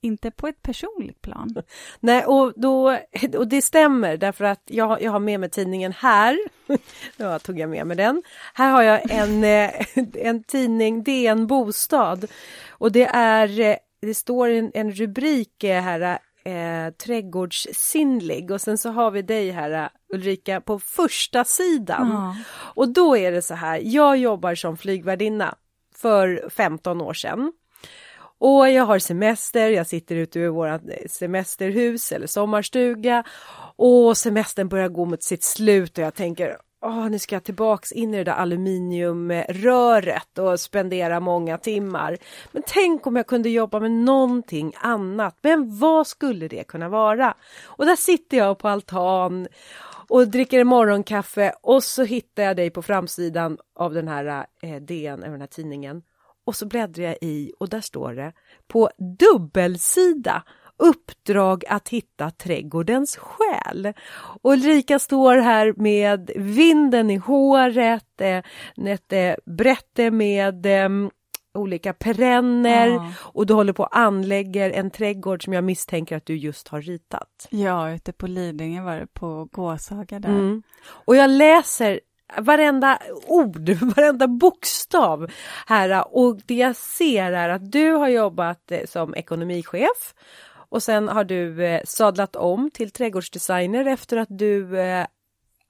inte 0.00 0.30
på 0.30 0.48
ett 0.48 0.62
personligt 0.62 1.22
plan. 1.22 1.54
Nej, 2.00 2.24
och, 2.24 2.52
då, 2.56 2.98
och 3.36 3.48
det 3.48 3.62
stämmer 3.62 4.16
därför 4.16 4.44
att 4.44 4.62
jag, 4.64 5.02
jag 5.02 5.12
har 5.12 5.18
med 5.18 5.40
mig 5.40 5.50
tidningen 5.50 5.92
här. 5.92 6.38
Ja, 7.16 7.38
tog 7.38 7.58
jag 7.58 7.70
med 7.70 7.86
mig 7.86 7.96
den. 7.96 8.22
Här 8.54 8.70
har 8.70 8.82
jag 8.82 9.10
en, 9.10 9.44
eh, 9.54 9.70
en 10.14 10.42
tidning, 10.42 11.02
DN 11.02 11.46
Bostad. 11.46 12.26
Och 12.68 12.92
det 12.92 13.06
är, 13.06 13.60
eh, 13.60 13.76
det 14.02 14.14
står 14.14 14.48
en, 14.48 14.70
en 14.74 14.92
rubrik 14.92 15.64
eh, 15.64 15.82
här, 15.82 16.18
eh, 16.44 16.92
trädgårdssinnlig 16.92 18.50
och 18.50 18.60
sen 18.60 18.78
så 18.78 18.90
har 18.90 19.10
vi 19.10 19.22
dig 19.22 19.50
här 19.50 19.90
Ulrika 20.14 20.60
på 20.60 20.78
första 20.78 21.44
sidan. 21.44 22.10
Mm. 22.10 22.32
Och 22.74 22.88
då 22.88 23.16
är 23.16 23.32
det 23.32 23.42
så 23.42 23.54
här, 23.54 23.80
jag 23.84 24.16
jobbar 24.16 24.54
som 24.54 24.76
flygvärdinna 24.76 25.54
för 25.94 26.48
15 26.50 27.00
år 27.00 27.14
sedan. 27.14 27.52
Och 28.40 28.70
jag 28.70 28.84
har 28.84 28.98
semester, 28.98 29.70
jag 29.70 29.86
sitter 29.86 30.16
ute 30.16 30.40
i 30.40 30.48
vårt 30.48 30.80
semesterhus 31.06 32.12
eller 32.12 32.26
sommarstuga 32.26 33.24
och 33.76 34.16
semestern 34.16 34.68
börjar 34.68 34.88
gå 34.88 35.04
mot 35.04 35.22
sitt 35.22 35.44
slut 35.44 35.98
och 35.98 36.04
jag 36.04 36.14
tänker 36.14 36.56
Åh, 36.82 37.10
nu 37.10 37.18
ska 37.18 37.34
jag 37.34 37.44
tillbaks 37.44 37.92
in 37.92 38.14
i 38.14 38.16
det 38.16 38.24
där 38.24 38.32
aluminiumröret 38.32 40.38
och 40.38 40.60
spendera 40.60 41.20
många 41.20 41.58
timmar. 41.58 42.16
Men 42.52 42.62
tänk 42.66 43.06
om 43.06 43.16
jag 43.16 43.26
kunde 43.26 43.50
jobba 43.50 43.80
med 43.80 43.90
någonting 43.90 44.72
annat. 44.76 45.38
Men 45.42 45.78
vad 45.78 46.06
skulle 46.06 46.48
det 46.48 46.64
kunna 46.64 46.88
vara? 46.88 47.34
Och 47.64 47.86
där 47.86 47.96
sitter 47.96 48.36
jag 48.36 48.58
på 48.58 48.68
altan 48.68 49.48
och 50.08 50.28
dricker 50.28 50.60
en 50.60 50.66
morgonkaffe 50.66 51.52
och 51.62 51.84
så 51.84 52.04
hittar 52.04 52.42
jag 52.42 52.56
dig 52.56 52.70
på 52.70 52.82
framsidan 52.82 53.58
av 53.74 53.94
den 53.94 54.08
här 54.08 54.46
eh, 54.62 54.76
DN, 54.76 55.20
den 55.20 55.40
här 55.40 55.46
tidningen. 55.46 56.02
Och 56.50 56.56
så 56.56 56.66
bläddrar 56.66 57.04
jag 57.04 57.16
i 57.20 57.52
och 57.58 57.68
där 57.68 57.80
står 57.80 58.14
det 58.14 58.32
på 58.68 58.90
dubbelsida 59.18 60.42
Uppdrag 60.76 61.64
att 61.68 61.88
hitta 61.88 62.30
trädgårdens 62.30 63.16
själ. 63.16 63.92
Och 64.42 64.52
Ulrika 64.52 64.98
står 64.98 65.36
här 65.36 65.74
med 65.76 66.30
vinden 66.36 67.10
i 67.10 67.16
håret, 67.16 68.20
ett 68.86 69.12
eh, 69.12 69.34
brätte 69.46 70.10
med 70.10 70.66
eh, 70.66 70.88
olika 71.54 71.92
perenner 71.92 72.88
ja. 72.88 73.12
och 73.18 73.46
du 73.46 73.54
håller 73.54 73.72
på 73.72 73.82
och 73.82 73.98
anlägger 73.98 74.70
en 74.70 74.90
trädgård 74.90 75.44
som 75.44 75.52
jag 75.52 75.64
misstänker 75.64 76.16
att 76.16 76.26
du 76.26 76.36
just 76.36 76.68
har 76.68 76.82
ritat. 76.82 77.48
Ja, 77.50 77.90
ute 77.90 78.12
på 78.12 78.26
Lidingö 78.26 78.82
var 78.82 78.96
det 78.96 79.06
på 79.06 79.48
Gåshaga 79.52 80.18
där. 80.20 80.28
Mm. 80.28 80.62
Och 80.82 81.16
jag 81.16 81.30
läser 81.30 82.00
varenda 82.38 82.98
ord, 83.26 83.70
varenda 83.96 84.28
bokstav 84.28 85.30
här 85.66 86.16
och 86.16 86.40
det 86.46 86.54
jag 86.54 86.76
ser 86.76 87.32
är 87.32 87.48
att 87.48 87.72
du 87.72 87.92
har 87.92 88.08
jobbat 88.08 88.70
eh, 88.70 88.86
som 88.86 89.14
ekonomichef 89.14 90.14
och 90.70 90.82
sen 90.82 91.08
har 91.08 91.24
du 91.24 91.64
eh, 91.64 91.80
sadlat 91.84 92.36
om 92.36 92.70
till 92.70 92.90
trädgårdsdesigner 92.90 93.84
efter 93.86 94.16
att 94.16 94.28
du 94.30 94.80
eh, 94.80 95.06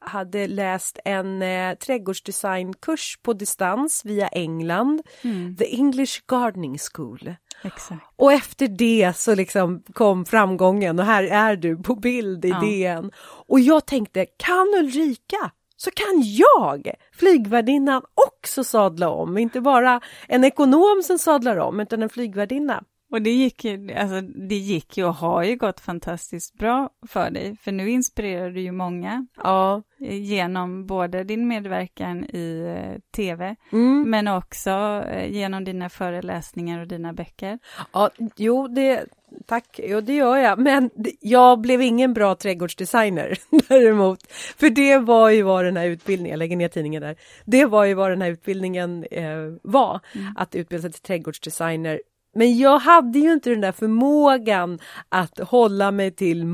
hade 0.00 0.46
läst 0.46 0.98
en 1.04 1.42
eh, 1.42 1.74
trädgårdsdesignkurs 1.74 3.18
på 3.22 3.32
distans 3.32 4.02
via 4.04 4.28
England, 4.28 5.02
mm. 5.22 5.56
The 5.56 5.76
English 5.76 6.20
Gardening 6.26 6.78
School. 6.92 7.34
Exakt. 7.62 8.02
Och 8.16 8.32
efter 8.32 8.68
det 8.68 9.12
så 9.16 9.34
liksom 9.34 9.82
kom 9.92 10.24
framgången 10.24 10.98
och 10.98 11.04
här 11.04 11.24
är 11.24 11.56
du 11.56 11.76
på 11.76 11.94
bild 11.94 12.44
i 12.44 12.48
ja. 12.48 12.60
DN. 12.60 13.10
Och 13.46 13.60
jag 13.60 13.86
tänkte, 13.86 14.26
kan 14.36 14.66
Ulrika 14.78 15.50
så 15.82 15.90
kan 15.90 16.22
jag, 16.22 16.94
flygvärdinnan, 17.12 18.02
också 18.28 18.64
sadla 18.64 19.10
om. 19.10 19.38
Inte 19.38 19.60
bara 19.60 20.00
en 20.28 20.44
ekonom 20.44 21.02
som 21.04 21.18
sadlar 21.18 21.56
om, 21.56 21.80
utan 21.80 22.02
en 22.02 22.08
flygvärdinna. 22.08 22.84
Och 23.10 23.22
det 23.22 23.30
gick 23.30 23.64
ju, 23.64 23.92
alltså 23.92 24.20
det 24.20 24.54
gick 24.54 24.98
ju 24.98 25.04
och 25.04 25.14
har 25.14 25.42
ju 25.42 25.56
gått 25.56 25.80
fantastiskt 25.80 26.54
bra 26.58 26.90
för 27.08 27.30
dig, 27.30 27.56
för 27.56 27.72
nu 27.72 27.90
inspirerar 27.90 28.50
du 28.50 28.60
ju 28.60 28.72
många. 28.72 29.26
Ja. 29.36 29.82
Genom 30.08 30.86
både 30.86 31.24
din 31.24 31.48
medverkan 31.48 32.24
i 32.24 32.74
eh, 32.76 33.00
tv, 33.16 33.56
mm. 33.72 34.10
men 34.10 34.28
också 34.28 34.70
eh, 35.10 35.32
genom 35.32 35.64
dina 35.64 35.88
föreläsningar 35.88 36.80
och 36.80 36.86
dina 36.88 37.12
böcker. 37.12 37.58
Ja, 37.92 38.10
jo, 38.36 38.68
det, 38.68 39.06
tack, 39.50 39.80
jo 39.82 40.00
det 40.00 40.14
gör 40.14 40.36
jag, 40.36 40.58
men 40.58 40.90
jag 41.20 41.60
blev 41.60 41.82
ingen 41.82 42.14
bra 42.14 42.34
trädgårdsdesigner 42.34 43.38
däremot. 43.68 44.32
För 44.32 44.70
det 44.70 44.98
var 44.98 45.30
ju 45.30 45.42
vad 45.42 45.64
den 45.64 45.76
här 45.76 45.86
utbildningen, 45.86 46.30
jag 46.30 46.38
lägger 46.38 46.56
ner 46.56 46.68
tidningen 46.68 47.02
där, 47.02 47.16
det 47.44 47.66
var 47.66 47.84
ju 47.84 47.94
vad 47.94 48.10
den 48.10 48.22
här 48.22 48.30
utbildningen 48.30 49.04
eh, 49.10 49.36
var, 49.62 50.00
mm. 50.14 50.34
att 50.36 50.54
utbilda 50.54 50.82
sig 50.82 50.92
till 50.92 51.02
trädgårdsdesigner. 51.02 52.00
Men 52.34 52.58
jag 52.58 52.78
hade 52.78 53.18
ju 53.18 53.32
inte 53.32 53.50
den 53.50 53.60
där 53.60 53.72
förmågan 53.72 54.78
att 55.08 55.38
hålla 55.38 55.90
mig 55.90 56.10
till 56.10 56.46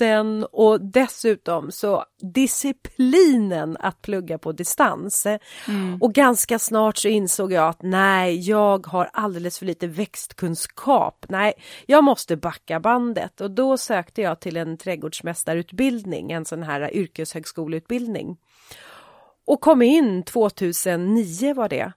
måtten 0.00 0.44
och 0.52 0.80
dessutom 0.80 1.70
så 1.70 2.04
disciplinen 2.20 3.76
att 3.80 4.02
plugga 4.02 4.38
på 4.38 4.52
distans. 4.52 5.26
Mm. 5.26 5.98
Och 6.00 6.14
ganska 6.14 6.58
snart 6.58 6.96
så 6.96 7.08
insåg 7.08 7.52
jag 7.52 7.68
att 7.68 7.82
nej, 7.82 8.48
jag 8.48 8.86
har 8.86 9.10
alldeles 9.12 9.58
för 9.58 9.66
lite 9.66 9.86
växtkunskap. 9.86 11.26
Nej, 11.28 11.52
jag 11.86 12.04
måste 12.04 12.36
backa 12.36 12.80
bandet 12.80 13.40
och 13.40 13.50
då 13.50 13.76
sökte 13.76 14.22
jag 14.22 14.40
till 14.40 14.56
en 14.56 14.76
trädgårdsmästarutbildning, 14.76 16.32
en 16.32 16.44
sån 16.44 16.62
här 16.62 16.94
yrkeshögskoleutbildning. 16.94 18.36
Och 19.46 19.60
kom 19.60 19.82
in 19.82 20.22
2009 20.22 21.54
var 21.54 21.68
det. 21.68 21.92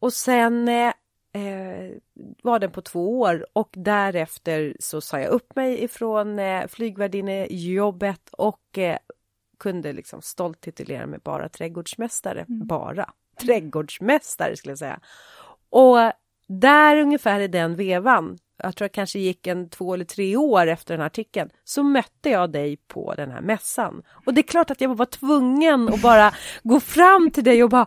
Och 0.00 0.12
sen 0.12 0.68
eh, 0.68 0.92
eh, 1.32 1.96
var 2.42 2.58
den 2.58 2.70
på 2.70 2.82
två 2.82 3.20
år 3.20 3.46
och 3.52 3.70
därefter 3.72 4.76
så 4.80 5.00
sa 5.00 5.20
jag 5.20 5.30
upp 5.30 5.56
mig 5.56 5.84
ifrån 5.84 6.38
eh, 6.38 6.66
flygvärdinnejobbet 6.66 8.30
och 8.32 8.78
eh, 8.78 8.98
kunde 9.58 9.92
liksom 9.92 10.22
stolt 10.22 10.60
titulera 10.60 11.06
mig 11.06 11.18
bara 11.24 11.48
trädgårdsmästare. 11.48 12.40
Mm. 12.48 12.66
Bara 12.66 13.12
trädgårdsmästare 13.40 14.56
skulle 14.56 14.72
jag 14.72 14.78
säga. 14.78 15.00
Och 15.70 15.98
där 16.46 16.96
ungefär 16.96 17.40
i 17.40 17.48
den 17.48 17.76
vevan 17.76 18.38
jag 18.62 18.76
tror 18.76 18.84
det 18.84 18.94
kanske 18.94 19.18
gick 19.18 19.46
en 19.46 19.68
två 19.68 19.94
eller 19.94 20.04
tre 20.04 20.36
år 20.36 20.66
efter 20.66 20.94
den 20.94 21.00
här 21.00 21.06
artikeln, 21.06 21.50
så 21.64 21.82
mötte 21.82 22.30
jag 22.30 22.52
dig 22.52 22.76
på 22.76 23.14
den 23.14 23.30
här 23.30 23.40
mässan. 23.40 24.02
Och 24.26 24.34
det 24.34 24.40
är 24.40 24.42
klart 24.42 24.70
att 24.70 24.80
jag 24.80 24.94
var 24.94 25.06
tvungen 25.06 25.88
att 25.88 26.02
bara 26.02 26.34
gå 26.62 26.80
fram 26.80 27.30
till 27.30 27.44
dig 27.44 27.64
och 27.64 27.70
bara, 27.70 27.86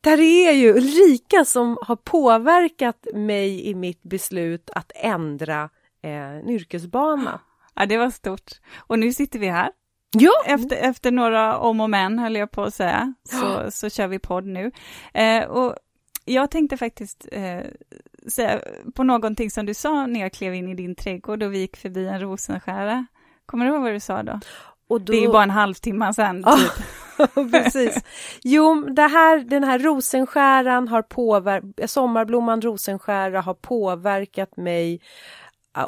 där 0.00 0.20
är 0.20 0.52
ju 0.52 0.74
Ulrika 0.74 1.44
som 1.44 1.78
har 1.82 1.96
påverkat 1.96 3.06
mig 3.14 3.66
i 3.66 3.74
mitt 3.74 4.02
beslut 4.02 4.70
att 4.74 4.92
ändra 4.94 5.70
eh, 6.02 6.10
en 6.10 6.50
yrkesbana. 6.50 7.40
Ja, 7.74 7.86
det 7.86 7.96
var 7.96 8.10
stort. 8.10 8.50
Och 8.76 8.98
nu 8.98 9.12
sitter 9.12 9.38
vi 9.38 9.48
här. 9.48 9.70
Ja. 10.18 10.32
Efter, 10.46 10.76
efter 10.76 11.10
några 11.10 11.58
om 11.58 11.80
och 11.80 11.90
men, 11.90 12.18
höll 12.18 12.36
jag 12.36 12.50
på 12.50 12.62
att 12.62 12.74
säga, 12.74 13.14
så, 13.24 13.70
så 13.70 13.90
kör 13.90 14.06
vi 14.06 14.18
podd 14.18 14.46
nu. 14.46 14.70
Eh, 15.14 15.44
och 15.44 15.76
jag 16.24 16.50
tänkte 16.50 16.76
faktiskt 16.76 17.28
eh, 17.32 17.60
säga 18.30 18.60
på 18.94 19.04
någonting 19.04 19.50
som 19.50 19.66
du 19.66 19.74
sa 19.74 20.06
när 20.06 20.20
jag 20.20 20.32
klev 20.32 20.54
in 20.54 20.68
i 20.68 20.74
din 20.74 20.94
trädgård 20.94 21.42
och 21.42 21.52
vi 21.52 21.58
gick 21.58 21.76
förbi 21.76 22.06
en 22.06 22.20
rosenskära. 22.20 23.06
Kommer 23.46 23.64
du 23.64 23.72
ihåg 23.72 23.82
vad 23.82 23.92
du 23.92 24.00
sa 24.00 24.22
då? 24.22 24.40
då... 24.88 24.98
Det 24.98 25.16
är 25.16 25.20
ju 25.20 25.28
bara 25.28 25.42
en 25.42 25.50
halvtimme 25.50 26.14
sedan. 26.14 26.44
Typ. 26.44 26.84
Precis. 27.52 28.04
Jo, 28.42 28.74
det 28.74 29.02
här, 29.02 29.38
den 29.38 29.64
här 29.64 29.78
rosenskäran 29.78 30.88
har 30.88 31.02
påverkat, 31.02 31.90
sommarblomman 31.90 32.62
rosenskära 32.62 33.40
har 33.40 33.54
påverkat 33.54 34.56
mig 34.56 35.00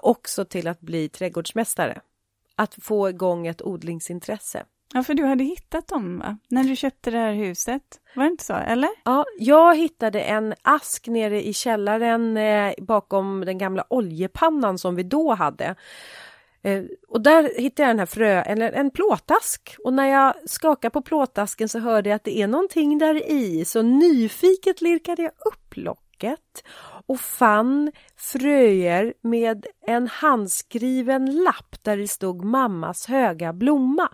också 0.02 0.44
till 0.44 0.68
att 0.68 0.80
bli 0.80 1.08
trädgårdsmästare. 1.08 2.00
Att 2.56 2.74
få 2.82 3.08
igång 3.08 3.46
ett 3.46 3.62
odlingsintresse. 3.62 4.64
Ja, 4.94 5.02
för 5.02 5.14
du 5.14 5.24
hade 5.24 5.44
hittat 5.44 5.88
dem, 5.88 6.18
va? 6.18 6.38
När 6.48 6.64
du 6.64 6.76
köpte 6.76 7.10
det 7.10 7.18
här 7.18 7.32
huset. 7.32 7.82
Var 8.14 8.24
det 8.24 8.30
inte 8.30 8.44
så, 8.44 8.54
eller? 8.54 8.90
Ja, 9.04 9.24
jag 9.38 9.76
hittade 9.76 10.20
en 10.20 10.54
ask 10.62 11.06
nere 11.06 11.46
i 11.46 11.52
källaren 11.52 12.36
eh, 12.36 12.72
bakom 12.78 13.44
den 13.44 13.58
gamla 13.58 13.84
oljepannan 13.88 14.78
som 14.78 14.94
vi 14.94 15.02
då 15.02 15.34
hade. 15.34 15.74
Eh, 16.62 16.84
och 17.08 17.20
där 17.20 17.60
hittade 17.60 17.82
jag 17.82 17.90
den 17.90 17.98
här 17.98 18.06
frö, 18.06 18.42
eller 18.42 18.72
en 18.72 18.90
plåtask. 18.90 19.76
Och 19.84 19.92
när 19.92 20.06
jag 20.06 20.34
skakade 20.50 20.90
på 20.90 21.02
plåtasken 21.02 21.68
så 21.68 21.78
hörde 21.78 22.08
jag 22.08 22.16
att 22.16 22.24
det 22.24 22.38
är 22.38 22.46
någonting 22.46 22.98
där 22.98 23.30
i. 23.30 23.64
Så 23.64 23.82
nyfiket 23.82 24.80
lirkade 24.80 25.22
jag 25.22 25.32
upp 25.46 25.76
locket 25.76 26.64
och 27.06 27.20
fann 27.20 27.92
fröer 28.16 29.14
med 29.20 29.66
en 29.86 30.08
handskriven 30.08 31.42
lapp 31.42 31.76
där 31.82 31.96
det 31.96 32.08
stod 32.08 32.44
mammas 32.44 33.06
höga 33.06 33.52
blomma 33.52 34.08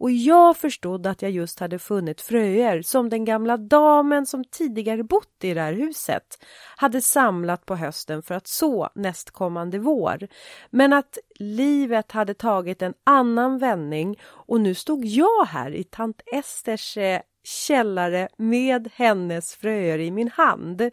och 0.00 0.10
jag 0.10 0.56
förstod 0.56 1.06
att 1.06 1.22
jag 1.22 1.30
just 1.30 1.60
hade 1.60 1.78
funnit 1.78 2.20
fröer 2.20 2.82
som 2.82 3.08
den 3.08 3.24
gamla 3.24 3.56
damen 3.56 4.26
som 4.26 4.44
tidigare 4.44 5.02
bott 5.02 5.44
i 5.44 5.54
det 5.54 5.60
här 5.60 5.72
huset 5.72 6.44
hade 6.76 7.00
samlat 7.00 7.66
på 7.66 7.76
hösten 7.76 8.22
för 8.22 8.34
att 8.34 8.46
så 8.46 8.88
nästkommande 8.94 9.78
vår. 9.78 10.28
Men 10.70 10.92
att 10.92 11.18
livet 11.38 12.12
hade 12.12 12.34
tagit 12.34 12.82
en 12.82 12.94
annan 13.04 13.58
vändning 13.58 14.16
och 14.24 14.60
nu 14.60 14.74
stod 14.74 15.04
jag 15.04 15.44
här 15.44 15.74
i 15.74 15.84
tant 15.84 16.22
Esters 16.32 16.96
eh, 16.96 17.20
källare 17.44 18.28
med 18.36 18.90
hennes 18.94 19.54
fröer 19.54 19.98
i 19.98 20.10
min 20.10 20.28
hand. 20.28 20.90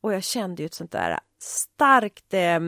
Och 0.00 0.14
jag 0.14 0.22
kände 0.24 0.62
ju 0.62 0.66
ett 0.66 0.74
sånt 0.74 0.92
där 0.92 1.18
starkt 1.42 2.34
eh, 2.34 2.60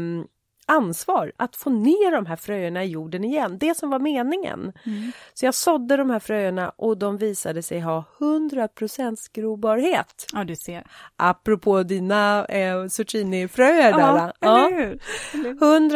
ansvar 0.73 1.33
att 1.37 1.57
få 1.57 1.71
ner 1.71 2.13
de 2.13 2.27
här 2.27 2.37
fröerna 2.37 2.85
i 2.85 2.89
jorden 2.89 3.25
igen, 3.25 3.59
det 3.59 3.77
som 3.77 3.91
var 3.91 3.99
meningen. 3.99 4.73
Mm. 4.87 5.13
Så 5.35 5.45
jag 5.45 5.55
sådde 5.55 5.97
de 5.97 6.11
här 6.11 6.19
fröerna 6.19 6.73
och 6.77 6.99
de 6.99 7.19
visade 7.19 7.63
sig 7.63 7.81
ha 7.81 8.05
100% 8.19 9.17
grobarhet. 9.33 10.27
Ja, 10.33 10.45
du 10.45 10.57
ser. 10.57 10.87
Apropå 11.17 11.83
dina 11.83 12.45
eh, 12.45 12.87
zucchinifröer 12.87 13.91
ja, 13.91 13.97
där. 13.97 14.33
Ja, 14.41 14.69
eller 14.69 14.77
hur? 14.77 14.99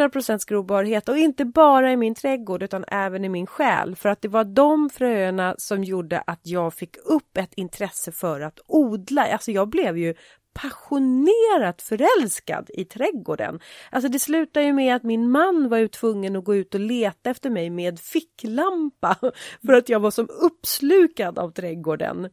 100% 0.09 0.49
grobarhet 0.49 1.09
och 1.09 1.17
inte 1.17 1.45
bara 1.45 1.91
i 1.91 1.97
min 1.97 2.15
trädgård 2.15 2.63
utan 2.63 2.85
även 2.87 3.25
i 3.25 3.29
min 3.29 3.47
själ 3.47 3.95
för 3.95 4.09
att 4.09 4.21
det 4.21 4.27
var 4.27 4.43
de 4.43 4.89
fröerna 4.89 5.55
som 5.57 5.83
gjorde 5.83 6.23
att 6.27 6.41
jag 6.43 6.73
fick 6.73 6.97
upp 7.05 7.37
ett 7.37 7.53
intresse 7.53 8.11
för 8.11 8.41
att 8.41 8.59
odla. 8.67 9.25
Alltså 9.31 9.51
jag 9.51 9.69
blev 9.69 9.97
ju 9.97 10.13
passionerat 10.57 11.81
förälskad 11.81 12.69
i 12.73 12.85
trädgården. 12.85 13.59
Alltså 13.91 14.09
det 14.09 14.19
slutade 14.19 14.65
ju 14.65 14.73
med 14.73 14.95
att 14.95 15.03
min 15.03 15.31
man 15.31 15.69
var 15.69 15.77
ju 15.77 15.87
tvungen 15.87 16.35
att 16.35 16.43
gå 16.43 16.55
ut 16.55 16.73
och 16.73 16.79
leta 16.79 17.29
efter 17.29 17.49
mig 17.49 17.69
med 17.69 17.99
ficklampa 17.99 19.15
för 19.65 19.73
att 19.73 19.89
jag 19.89 19.99
var 19.99 20.11
som 20.11 20.27
uppslukad 20.41 21.39
av 21.39 21.51
trädgården 21.51 22.29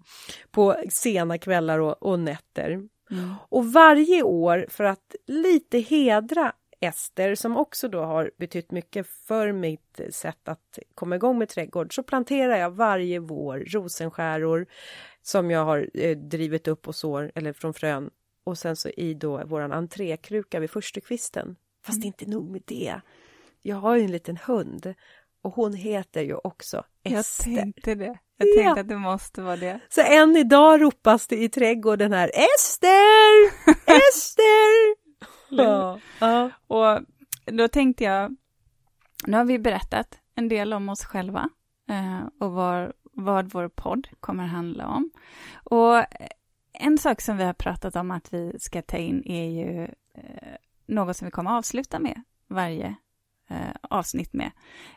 på 0.50 0.76
sena 0.88 1.38
kvällar 1.38 1.78
och, 1.78 2.02
och 2.02 2.18
nätter. 2.18 2.70
Mm. 3.10 3.34
Och 3.48 3.72
varje 3.72 4.22
år 4.22 4.66
för 4.68 4.84
att 4.84 5.14
lite 5.26 5.78
hedra 5.78 6.52
Ester 6.80 7.34
som 7.34 7.56
också 7.56 7.88
då 7.88 8.00
har 8.00 8.30
betytt 8.36 8.70
mycket 8.70 9.06
för 9.06 9.52
mitt 9.52 10.00
sätt 10.10 10.48
att 10.48 10.78
komma 10.94 11.16
igång 11.16 11.38
med 11.38 11.48
trädgård 11.48 11.94
så 11.94 12.02
planterar 12.02 12.56
jag 12.56 12.70
varje 12.70 13.18
vår 13.18 13.58
rosenskäror 13.58 14.66
som 15.22 15.50
jag 15.50 15.64
har 15.64 15.90
eh, 15.94 16.16
drivit 16.16 16.68
upp 16.68 16.88
och 16.88 16.94
sår 16.94 17.32
eller 17.34 17.52
från 17.52 17.74
frön 17.74 18.10
och 18.44 18.58
sen 18.58 18.76
så 18.76 18.88
i 18.88 19.14
då 19.14 19.44
våran 19.44 19.72
entrékruka 19.72 20.60
vid 20.60 20.70
förstukvisten. 20.70 21.56
Fast 21.84 21.96
mm. 21.96 22.06
inte 22.06 22.26
nog 22.26 22.50
med 22.50 22.62
det. 22.64 23.00
Jag 23.62 23.76
har 23.76 23.96
ju 23.96 24.04
en 24.04 24.12
liten 24.12 24.36
hund 24.36 24.94
och 25.42 25.54
hon 25.54 25.74
heter 25.74 26.22
ju 26.22 26.34
också 26.34 26.84
Ester. 27.02 27.50
Jag 27.50 27.60
tänkte 27.60 27.94
det. 27.94 28.18
Jag 28.36 28.48
tänkte 28.54 28.60
ja. 28.60 28.80
att 28.80 28.88
det 28.88 28.96
måste 28.96 29.42
vara 29.42 29.56
det. 29.56 29.80
Så 29.88 30.00
än 30.00 30.36
idag 30.36 30.82
ropas 30.82 31.26
det 31.26 31.36
i 31.36 31.48
trädgården 31.48 32.12
här 32.12 32.30
Ester! 32.34 33.46
Ester! 34.10 35.03
Ja. 35.62 35.98
ja. 36.18 36.50
Och 36.66 37.04
då 37.44 37.68
tänkte 37.68 38.04
jag, 38.04 38.36
nu 39.26 39.36
har 39.36 39.44
vi 39.44 39.58
berättat 39.58 40.18
en 40.34 40.48
del 40.48 40.72
om 40.72 40.88
oss 40.88 41.04
själva 41.04 41.48
eh, 41.88 42.22
och 42.40 42.52
var, 42.52 42.92
vad 43.02 43.52
vår 43.52 43.68
podd 43.68 44.08
kommer 44.20 44.46
handla 44.46 44.86
om. 44.86 45.10
Och 45.64 46.04
en 46.72 46.98
sak 46.98 47.20
som 47.20 47.36
vi 47.36 47.44
har 47.44 47.52
pratat 47.52 47.96
om 47.96 48.10
att 48.10 48.34
vi 48.34 48.52
ska 48.58 48.82
ta 48.82 48.96
in 48.96 49.22
är 49.26 49.44
ju 49.44 49.82
eh, 50.14 50.56
något 50.86 51.16
som 51.16 51.24
vi 51.24 51.30
kommer 51.30 51.50
avsluta 51.50 51.98
med 51.98 52.22
varje 52.48 52.94
eh, 53.50 53.74
avsnitt 53.82 54.32
med. 54.32 54.50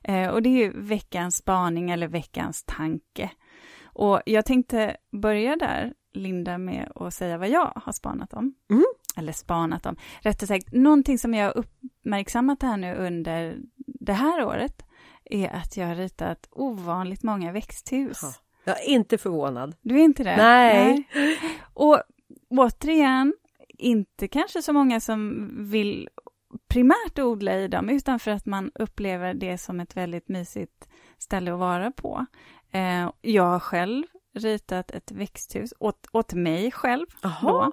Eh, 0.04 0.30
och 0.30 0.42
det 0.42 0.50
är 0.50 0.66
ju 0.66 0.82
veckans 0.82 1.36
spaning 1.36 1.90
eller 1.90 2.08
veckans 2.08 2.64
tanke. 2.64 3.32
Och 3.84 4.22
jag 4.26 4.46
tänkte 4.46 4.98
börja 5.12 5.56
där, 5.56 5.94
Linda, 6.14 6.58
med 6.58 6.92
att 6.96 7.14
säga 7.14 7.38
vad 7.38 7.50
jag 7.50 7.72
har 7.76 7.92
spanat 7.92 8.34
om. 8.34 8.54
Mm. 8.70 8.86
Eller 9.18 9.34
spanat 9.34 9.86
om. 9.86 9.96
Rättare 10.22 10.48
sagt, 10.48 10.74
någonting 10.74 11.18
som 11.18 11.34
jag 11.34 11.46
har 11.46 11.58
uppmärksammat 11.58 12.62
här 12.64 12.78
nu 12.78 12.96
under 12.96 13.58
det 13.86 14.14
här 14.14 14.46
året 14.46 14.86
är 15.26 15.50
att 15.50 15.78
jag 15.78 15.88
har 15.88 15.96
ritat 15.96 16.48
ovanligt 16.52 17.24
många 17.24 17.52
växthus. 17.52 18.22
Ha. 18.22 18.34
Jag 18.64 18.84
är 18.84 18.90
inte 18.90 19.18
förvånad. 19.18 19.76
Du 19.82 19.96
är 19.96 20.04
inte 20.04 20.24
det? 20.24 20.38
Nej. 20.38 21.08
Nej. 21.16 21.40
Och 21.74 22.02
återigen, 22.50 23.34
inte 23.70 24.28
kanske 24.28 24.62
så 24.62 24.74
många 24.74 25.00
som 25.00 25.50
vill 25.72 26.10
primärt 26.68 27.20
odla 27.20 27.56
i 27.56 27.68
dem, 27.68 27.90
utan 27.90 28.20
för 28.20 28.32
att 28.32 28.46
man 28.46 28.72
upplever 28.76 29.34
det 29.34 29.58
som 29.58 29.80
ett 29.80 29.98
väldigt 29.98 30.28
mysigt 30.28 30.88
ställe 31.18 31.54
att 31.54 31.60
vara 31.60 31.92
på. 31.92 32.26
Eh, 32.72 33.12
jag 33.22 33.44
har 33.44 33.60
själv 33.60 34.04
ritat 34.38 34.92
ett 34.92 35.12
växthus 35.12 35.74
åt, 35.80 36.08
åt 36.12 36.34
mig 36.34 36.72
själv. 36.72 37.06
Aha. 37.24 37.72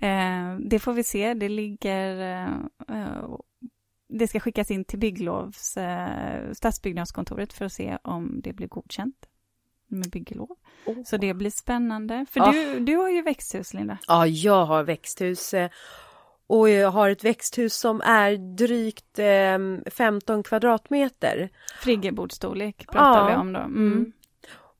Eh, 0.00 0.56
det 0.60 0.78
får 0.78 0.92
vi 0.92 1.04
se, 1.04 1.34
det 1.34 1.48
ligger... 1.48 2.20
Eh, 2.88 3.36
det 4.14 4.28
ska 4.28 4.40
skickas 4.40 4.70
in 4.70 4.84
till 4.84 4.98
bygglovs, 4.98 5.78
stadsbyggnadskontoret 6.52 7.52
för 7.52 7.64
att 7.64 7.72
se 7.72 7.98
om 8.02 8.40
det 8.40 8.52
blir 8.52 8.68
godkänt 8.68 9.26
med 9.92 10.10
byggelov. 10.10 10.56
Oh. 10.86 11.02
Så 11.04 11.16
det 11.16 11.34
blir 11.34 11.50
spännande. 11.50 12.26
För 12.30 12.40
oh. 12.40 12.52
du, 12.52 12.80
du 12.80 12.96
har 12.96 13.10
ju 13.10 13.22
växthus, 13.22 13.74
Linda. 13.74 13.98
Ja, 14.08 14.26
jag 14.26 14.64
har 14.64 14.82
växthus. 14.82 15.54
Eh, 15.54 15.70
och 16.46 16.68
jag 16.68 16.90
har 16.90 17.10
ett 17.10 17.24
växthus 17.24 17.74
som 17.74 18.00
är 18.00 18.56
drygt 18.56 19.18
eh, 19.18 19.92
15 19.92 20.42
kvadratmeter. 20.42 21.50
Friggebodsstorlek 21.80 22.86
pratar 22.86 23.20
ja. 23.20 23.28
vi 23.28 23.34
om 23.40 23.52
då. 23.52 23.60
Mm. 23.60 24.12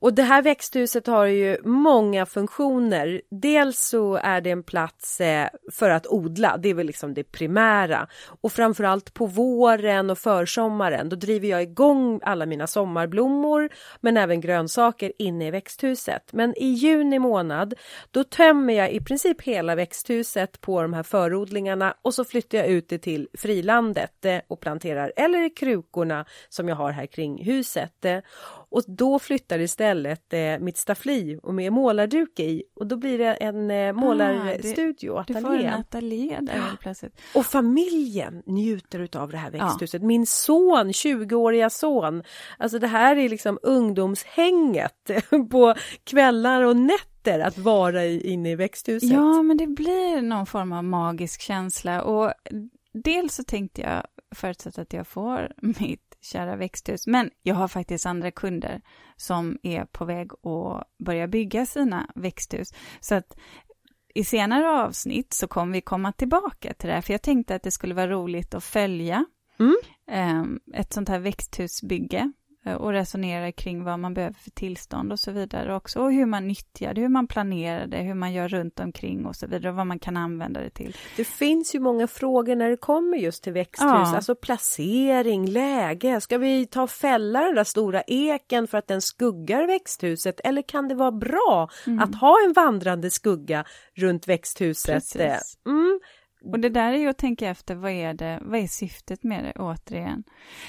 Och 0.03 0.15
det 0.15 0.23
här 0.23 0.43
växthuset 0.43 1.07
har 1.07 1.27
ju 1.27 1.59
många 1.65 2.27
funktioner. 2.27 3.23
Dels 3.31 3.79
så 3.79 4.15
är 4.15 4.41
det 4.41 4.51
en 4.51 4.63
plats 4.63 5.21
eh, 5.21 5.49
för 5.73 5.91
att 5.91 6.07
odla, 6.07 6.57
det 6.57 6.69
är 6.69 6.75
väl 6.75 6.87
liksom 6.87 7.15
det 7.15 7.25
primära. 7.25 8.09
Och 8.41 8.53
framförallt 8.53 9.15
på 9.15 9.27
våren 9.27 10.11
och 10.11 10.19
försommaren, 10.19 11.09
då 11.09 11.17
driver 11.17 11.49
jag 11.49 11.63
igång 11.63 12.21
alla 12.23 12.47
mina 12.47 12.67
sommarblommor 12.67 13.69
men 14.01 14.17
även 14.17 14.41
grönsaker 14.41 15.13
inne 15.19 15.47
i 15.47 15.51
växthuset. 15.51 16.33
Men 16.33 16.55
i 16.59 16.67
juni 16.67 17.19
månad, 17.19 17.75
då 18.11 18.25
tömmer 18.25 18.75
jag 18.75 18.93
i 18.93 19.01
princip 19.01 19.43
hela 19.43 19.75
växthuset 19.75 20.61
på 20.61 20.83
de 20.83 20.93
här 20.93 21.03
förodlingarna 21.03 21.95
och 22.03 22.15
så 22.15 22.25
flyttar 22.25 22.59
jag 22.59 22.67
ut 22.67 22.89
det 22.89 22.99
till 22.99 23.29
frilandet 23.39 24.25
eh, 24.25 24.39
och 24.49 24.61
planterar, 24.61 25.13
eller 25.17 25.47
i 25.47 25.51
krukorna 25.51 26.25
som 26.49 26.69
jag 26.69 26.77
har 26.77 26.91
här 26.91 27.07
kring 27.07 27.45
huset. 27.45 28.07
Och 28.73 28.83
då 28.87 29.19
flyttar 29.19 29.59
istället 29.59 30.33
eh, 30.33 30.59
mitt 30.61 30.77
staffli 30.77 31.39
och 31.43 31.55
med 31.55 31.73
målarduk 31.73 32.41
i 32.41 32.63
och 32.75 32.87
då 32.87 32.97
blir 32.97 33.19
det 33.19 33.35
en 33.35 33.71
eh, 33.71 33.93
målarstudio, 33.93 35.13
ah, 35.13 35.25
det, 35.27 35.35
ateljé. 35.35 35.41
Du 35.41 35.41
får 35.41 35.55
en 35.55 35.75
ateljé 35.75 36.39
där 36.41 36.53
helt 36.53 36.81
plötsligt. 36.81 37.21
Och 37.35 37.47
familjen 37.47 38.43
njuter 38.47 38.99
utav 38.99 39.31
det 39.31 39.37
här 39.37 39.51
växthuset. 39.51 40.03
Ja. 40.03 40.07
Min 40.07 40.27
son, 40.27 40.93
20-åriga 40.93 41.71
son, 41.71 42.23
alltså 42.59 42.79
det 42.79 42.87
här 42.87 43.17
är 43.17 43.29
liksom 43.29 43.59
ungdomshänget 43.63 45.11
på 45.51 45.75
kvällar 46.05 46.63
och 46.63 46.77
nätter 46.77 47.41
att 47.41 47.59
vara 47.59 48.05
i, 48.05 48.33
inne 48.33 48.51
i 48.51 48.55
växthuset. 48.55 49.11
Ja, 49.11 49.43
men 49.43 49.57
det 49.57 49.67
blir 49.67 50.23
någon 50.23 50.47
form 50.47 50.73
av 50.73 50.85
magisk 50.85 51.41
känsla 51.41 52.03
och 52.03 52.33
dels 52.93 53.35
så 53.35 53.45
tänkte 53.45 53.81
jag, 53.81 54.07
förutsatt 54.35 54.79
att 54.79 54.93
jag 54.93 55.07
får 55.07 55.53
mitt 55.57 56.12
kära 56.23 56.57
växthus. 56.57 57.07
Men 57.07 57.31
jag 57.43 57.55
har 57.55 57.69
faktiskt 57.69 58.07
andra 58.07 58.31
kunder 58.31 58.81
som 59.17 59.59
är 59.63 59.85
på 59.85 60.05
väg 60.05 60.33
att 60.33 60.89
börja 60.99 61.29
bygga 61.29 61.67
sina 61.67 62.11
växthus. 62.15 62.75
Så 63.01 63.15
att 63.15 63.37
i 64.15 64.25
senare 64.25 64.69
avsnitt 64.69 65.33
så 65.33 65.49
kommer 65.49 65.73
vi 65.73 65.81
komma 65.81 66.13
tillbaka 66.13 66.75
till 66.75 66.89
det 66.89 66.95
här, 66.95 67.03
för 67.03 67.15
jag 67.15 67.23
tänkte 67.23 67.55
att 67.55 67.63
det 67.63 67.71
skulle 67.71 67.95
vara 67.95 68.11
roligt 68.11 68.55
att 68.55 68.65
följa 68.65 69.25
mm. 69.59 69.77
Ehm, 70.07 70.61
ett 70.75 70.93
sånt 70.93 71.09
här 71.09 71.19
växthusbygge 71.19 72.33
och 72.65 72.93
resonera 72.93 73.53
kring 73.53 73.85
vad 73.85 73.99
man 73.99 74.15
behöver 74.15 74.37
för 74.39 74.51
tillstånd 74.51 75.13
och 75.13 75.19
så 75.21 75.31
vidare 75.31 75.75
också. 75.77 76.01
Och 76.01 76.13
hur 76.13 76.27
man 76.27 76.49
nyttjar 76.49 76.95
det, 76.95 77.01
hur 77.01 77.09
man 77.09 77.27
planerar 77.27 77.87
det, 77.87 77.97
hur 77.97 78.15
man 78.15 78.33
gör 78.33 78.49
runt 78.49 78.81
omkring 78.81 79.27
och 79.27 79.37
så 79.37 79.47
vidare, 79.47 79.71
och 79.71 79.77
vad 79.77 79.87
man 79.87 79.99
kan 79.99 80.17
använda 80.17 80.61
det 80.61 80.71
till. 80.71 80.97
Det 81.17 81.25
finns 81.25 81.75
ju 81.75 81.81
många 81.81 82.07
frågor 82.07 82.57
när 82.57 82.71
det 82.71 82.77
kommer 82.77 83.17
just 83.17 83.43
till 83.43 83.53
växthus, 83.53 83.87
ja. 83.87 84.17
alltså 84.17 84.35
placering, 84.35 85.47
läge. 85.47 86.21
Ska 86.21 86.39
vi 86.39 86.67
ta 86.67 86.83
och 86.83 86.91
fälla 86.91 87.41
den 87.41 87.55
där 87.55 87.65
stora 87.65 88.03
eken 88.07 88.67
för 88.67 88.79
att 88.79 88.87
den 88.87 89.03
skuggar 89.03 89.67
växthuset 89.67 90.41
eller 90.45 90.63
kan 90.63 90.89
det 90.89 90.95
vara 90.95 91.13
bra 91.13 91.71
mm. 91.87 91.99
att 91.99 92.15
ha 92.15 92.37
en 92.47 92.53
vandrande 92.53 93.11
skugga 93.11 93.65
runt 93.95 94.29
växthuset? 94.29 94.95
Precis. 95.13 95.59
Mm. 95.67 96.01
Och 96.45 96.59
det 96.61 96.69
där 96.69 96.93
är 96.93 96.99
ju 96.99 97.09
att 97.09 97.19
tänka 97.19 97.49
efter, 97.49 97.75
vad 97.75 97.91
är, 97.91 98.15
det, 98.15 98.39
vad 98.43 98.61
är 98.61 98.67
syftet 98.67 99.23
med 99.23 99.45
det 99.45 99.53
återigen? 99.53 100.25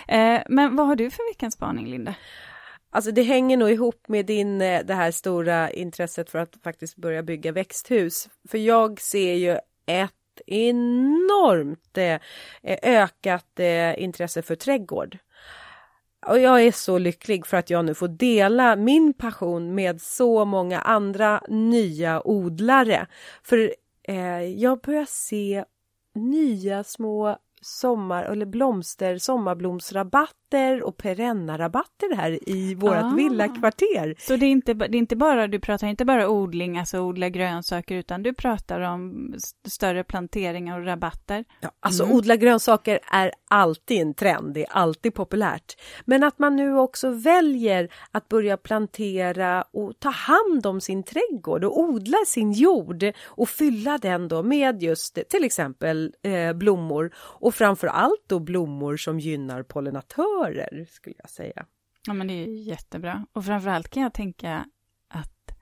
Eh, 0.08 0.42
men 0.50 0.76
vad 0.76 0.88
har 0.88 0.96
du 0.96 1.10
för 1.12 1.30
veckans 1.30 1.54
spaning, 1.54 1.88
Linda? 1.88 2.16
Alltså 2.90 3.12
det 3.12 3.24
hänger 3.24 3.58
nog 3.58 3.70
ihop 3.70 4.08
med 4.08 4.26
din, 4.26 4.62
eh, 4.62 4.86
det 4.86 4.94
här 4.94 5.12
stora 5.12 5.72
intresset 5.72 6.30
för 6.30 6.40
att 6.40 6.56
faktiskt 6.64 6.96
börja 6.96 7.24
bygga 7.24 7.52
växthus. 7.52 8.30
För 8.50 8.58
jag 8.58 9.02
ser 9.02 9.34
ju 9.34 9.58
ett 9.86 10.12
enormt 10.46 11.98
eh, 11.98 12.20
eh, 12.64 12.78
ökat 12.84 13.60
eh, 13.60 14.04
intresse 14.04 14.42
för 14.42 14.56
trädgård. 14.56 15.18
och 16.28 16.40
jag 16.40 16.62
är 16.62 16.72
så 16.72 16.98
lycklig 16.98 17.46
för 17.46 17.58
att 17.58 17.70
jag 17.70 17.86
nu 17.86 17.94
får 17.94 18.08
dela 18.08 18.76
min 18.76 19.14
passion 19.14 19.76
med 19.76 20.02
så 20.02 20.46
många 20.46 20.82
andra 20.82 21.42
nya 21.48 22.28
odlare. 22.28 23.08
För 23.44 23.74
Eh, 24.04 24.42
jag 24.42 24.80
börjar 24.80 25.06
se 25.06 25.66
nya 26.16 26.84
små 26.84 27.38
sommar 27.64 28.24
eller 28.24 28.46
blomster, 28.46 29.18
sommarblomsrabatter 29.18 30.84
och 30.84 30.98
perennarabatter 30.98 32.16
här 32.16 32.50
i 32.50 32.76
vårt 32.76 32.94
ah. 32.94 33.14
villakvarter. 33.16 34.16
Så 34.20 34.36
det 34.36 34.46
är, 34.46 34.50
inte, 34.50 34.74
det 34.74 34.98
är 34.98 35.00
inte 35.00 35.16
bara, 35.16 35.48
du 35.48 35.60
pratar 35.60 35.88
inte 35.88 36.06
bara 36.06 36.30
odling, 36.30 36.78
alltså 36.78 37.00
odla 37.00 37.30
grönsaker, 37.30 37.96
utan 37.96 38.24
du 38.24 38.34
pratar 38.34 38.80
om 38.80 39.34
större 39.68 40.04
planteringar 40.04 40.80
och 40.80 40.86
rabatter? 40.86 41.46
Ja, 41.60 41.72
alltså 41.80 42.04
mm. 42.04 42.16
odla 42.16 42.36
grönsaker 42.36 43.00
är 43.12 43.32
alltid 43.50 44.02
en 44.02 44.14
trend, 44.14 44.54
det 44.54 44.66
är 44.66 44.72
alltid 44.72 45.14
populärt. 45.14 45.78
Men 46.06 46.24
att 46.24 46.40
man 46.40 46.56
nu 46.56 46.78
också 46.78 47.10
väljer 47.10 47.90
att 48.12 48.30
börja 48.30 48.58
plantera 48.58 49.62
och 49.62 50.00
ta 50.00 50.10
hand 50.10 50.66
om 50.66 50.82
sin 50.82 51.04
trädgård 51.04 51.64
och 51.64 51.80
odla 51.80 52.18
sin 52.28 52.52
jord 52.52 53.04
och 53.26 53.50
fylla 53.50 53.98
den 53.98 54.28
då 54.28 54.44
med 54.44 54.84
just 54.84 55.30
till 55.30 55.44
exempel 55.44 56.14
eh, 56.24 56.54
blommor 56.54 57.12
och 57.16 57.53
framför 57.54 57.88
allt 57.88 58.24
då 58.28 58.40
blommor 58.40 58.98
som 58.98 59.20
gynnar 59.20 59.64
pollinatörer 59.64 60.86
skulle 60.90 61.16
jag 61.18 61.30
säga. 61.30 61.66
Ja 62.08 62.14
men 62.14 62.28
det 62.28 62.34
är 62.34 62.48
jättebra 62.48 63.26
och 63.34 63.46
framför 63.46 63.70
allt 63.70 63.90
kan 63.90 64.04
jag 64.04 64.14
tänka 64.14 64.66
att 65.08 65.58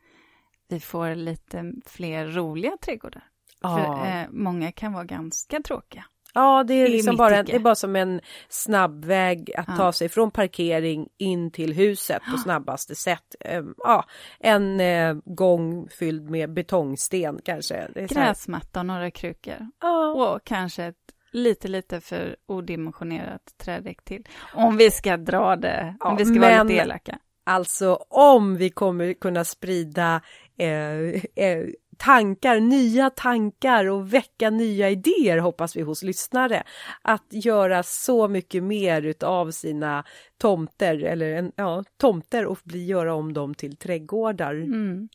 vi 0.69 0.79
får 0.79 1.15
lite 1.15 1.73
fler 1.85 2.27
roliga 2.27 2.77
trädgårdar. 2.81 3.23
Ja. 3.61 3.77
För 3.77 4.19
eh, 4.19 4.27
många 4.29 4.71
kan 4.71 4.93
vara 4.93 5.03
ganska 5.03 5.61
tråkiga. 5.61 6.05
Ja, 6.33 6.63
det 6.63 6.73
är, 6.73 6.87
liksom 6.87 7.15
bara, 7.15 7.43
det 7.43 7.55
är 7.55 7.59
bara 7.59 7.75
som 7.75 7.95
en 7.95 8.21
snabbväg 8.49 9.51
att 9.57 9.65
ja. 9.67 9.77
ta 9.77 9.91
sig 9.91 10.09
från 10.09 10.31
parkering 10.31 11.07
in 11.17 11.51
till 11.51 11.73
huset 11.73 12.21
på 12.31 12.37
snabbaste 12.37 12.95
sätt. 12.95 13.35
Ehm, 13.39 13.73
ja, 13.77 14.05
en 14.39 14.79
eh, 14.79 15.15
gång 15.25 15.89
fylld 15.89 16.29
med 16.29 16.53
betongsten 16.53 17.39
kanske. 17.45 17.87
Gräsmatta 18.09 18.79
och 18.79 18.85
några 18.85 19.11
krukor. 19.11 19.67
Ja. 19.81 20.09
Och 20.09 20.43
kanske 20.43 20.83
ett 20.83 20.95
lite, 21.31 21.67
lite 21.67 22.01
för 22.01 22.35
odimensionerat 22.45 23.41
trädäck 23.57 24.03
till. 24.03 24.27
Om 24.53 24.77
vi 24.77 24.91
ska 24.91 25.17
dra 25.17 25.55
det, 25.55 25.95
om 25.99 26.17
vi 26.17 26.25
ska 26.25 26.33
men, 26.33 26.41
vara 26.41 26.63
lite 26.63 26.81
elaka. 26.81 27.19
Alltså 27.43 27.95
om 28.09 28.57
vi 28.57 28.69
kommer 28.69 29.13
kunna 29.13 29.43
sprida 29.43 30.21
eh, 30.57 31.45
eh, 31.45 31.65
tankar, 31.97 32.59
nya 32.59 33.09
tankar 33.09 33.85
och 33.85 34.13
väcka 34.13 34.49
nya 34.49 34.89
idéer 34.89 35.37
hoppas 35.37 35.75
vi 35.75 35.81
hos 35.81 36.03
lyssnare. 36.03 36.63
Att 37.01 37.25
göra 37.29 37.83
så 37.83 38.27
mycket 38.27 38.63
mer 38.63 39.01
utav 39.01 39.51
sina 39.51 40.03
tomter 40.37 41.03
eller 41.03 41.33
en, 41.33 41.51
ja, 41.55 41.83
tomter 41.97 42.45
och 42.45 42.59
bli, 42.63 42.85
göra 42.85 43.13
om 43.13 43.33
dem 43.33 43.55
till 43.55 43.77
trädgårdar. 43.77 44.53
Mm. 44.53 45.09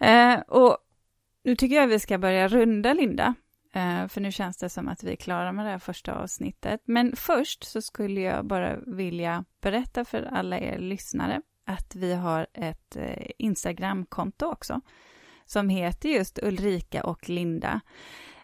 Eh, 0.00 0.40
och 0.40 0.78
nu 1.44 1.56
tycker 1.56 1.76
jag 1.76 1.86
vi 1.86 1.98
ska 1.98 2.18
börja 2.18 2.48
runda, 2.48 2.92
Linda. 2.92 3.34
Eh, 3.72 4.08
för 4.08 4.20
nu 4.20 4.32
känns 4.32 4.56
det 4.56 4.68
som 4.68 4.88
att 4.88 5.02
vi 5.02 5.12
är 5.12 5.16
klara 5.16 5.52
med 5.52 5.66
det 5.66 5.70
här 5.70 5.78
första 5.78 6.14
avsnittet. 6.14 6.80
Men 6.84 7.16
först 7.16 7.64
så 7.64 7.82
skulle 7.82 8.20
jag 8.20 8.46
bara 8.46 8.76
vilja 8.76 9.44
berätta 9.60 10.04
för 10.04 10.22
alla 10.22 10.58
er 10.58 10.78
lyssnare 10.78 11.42
att 11.66 11.94
vi 11.94 12.14
har 12.14 12.46
ett 12.54 12.96
eh, 12.96 13.26
Instagramkonto 13.38 14.46
också 14.46 14.80
som 15.46 15.68
heter 15.68 16.08
just 16.08 16.38
Ulrika 16.42 17.04
och 17.04 17.28
Linda. 17.28 17.80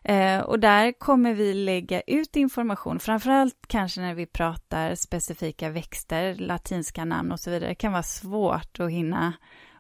Eh, 0.04 0.40
och 0.40 0.60
där 0.60 0.92
kommer 0.92 1.34
vi 1.34 1.54
lägga 1.54 2.00
ut 2.00 2.36
information, 2.36 2.98
framförallt 2.98 3.56
kanske 3.66 4.00
när 4.00 4.14
vi 4.14 4.26
pratar 4.26 4.94
specifika 4.94 5.70
växter, 5.70 6.34
latinska 6.34 7.04
namn 7.04 7.32
och 7.32 7.40
så 7.40 7.50
vidare. 7.50 7.70
Det 7.70 7.74
kan 7.74 7.92
vara 7.92 8.02
svårt 8.02 8.80
att 8.80 8.90
hinna 8.90 9.32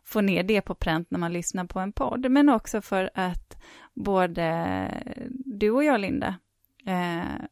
få 0.04 0.20
ner 0.20 0.42
det 0.42 0.60
på 0.60 0.74
pränt 0.74 1.10
när 1.10 1.18
man 1.18 1.32
lyssnar 1.32 1.64
på 1.64 1.80
en 1.80 1.92
podd, 1.92 2.30
men 2.30 2.48
också 2.48 2.82
för 2.82 3.10
att 3.14 3.58
både 3.94 4.44
du 5.58 5.70
och 5.70 5.84
jag, 5.84 6.00
Linda, 6.00 6.34
eh, 6.86 7.44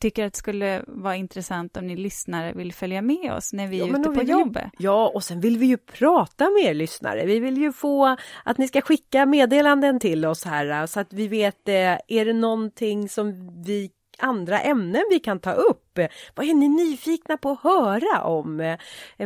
tycker 0.00 0.26
att 0.26 0.32
det 0.32 0.38
skulle 0.38 0.84
vara 0.86 1.16
intressant 1.16 1.76
om 1.76 1.86
ni 1.86 1.96
lyssnare 1.96 2.52
vill 2.52 2.72
följa 2.72 3.02
med 3.02 3.32
oss 3.32 3.52
när 3.52 3.68
vi 3.68 3.80
är 3.80 3.86
ja, 3.86 3.98
ute 3.98 4.10
på 4.10 4.22
jobbet. 4.22 4.64
Ju, 4.78 4.84
ja, 4.84 5.12
och 5.14 5.24
sen 5.24 5.40
vill 5.40 5.58
vi 5.58 5.66
ju 5.66 5.76
prata 5.76 6.50
med 6.50 6.62
er 6.62 6.74
lyssnare. 6.74 7.26
Vi 7.26 7.40
vill 7.40 7.58
ju 7.58 7.72
få 7.72 8.16
att 8.44 8.58
ni 8.58 8.68
ska 8.68 8.80
skicka 8.80 9.26
meddelanden 9.26 10.00
till 10.00 10.26
oss 10.26 10.44
här 10.44 10.86
så 10.86 11.00
att 11.00 11.12
vi 11.12 11.28
vet, 11.28 11.68
eh, 11.68 11.98
är 12.08 12.24
det 12.24 12.32
någonting 12.32 13.08
som 13.08 13.50
vi 13.62 13.90
andra 14.18 14.60
ämnen 14.60 15.02
vi 15.10 15.20
kan 15.20 15.40
ta 15.40 15.52
upp? 15.52 15.98
Vad 16.34 16.46
är 16.46 16.54
ni 16.54 16.68
nyfikna 16.68 17.36
på 17.36 17.50
att 17.50 17.62
höra 17.62 18.24
om? 18.24 18.60
Eh, 18.60 18.78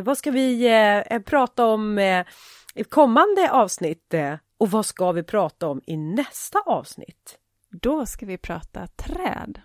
vad 0.03 0.17
ska 0.17 0.31
vi 0.31 0.67
eh, 1.09 1.19
prata 1.19 1.65
om 1.65 1.99
i 2.75 2.83
kommande 2.83 3.51
avsnitt? 3.51 4.13
Och 4.57 4.71
vad 4.71 4.85
ska 4.85 5.11
vi 5.11 5.23
prata 5.23 5.67
om 5.67 5.81
i 5.87 5.97
nästa 5.97 6.59
avsnitt? 6.65 7.38
Då 7.71 8.05
ska 8.05 8.25
vi 8.25 8.37
prata 8.37 8.87
träd. 8.87 9.61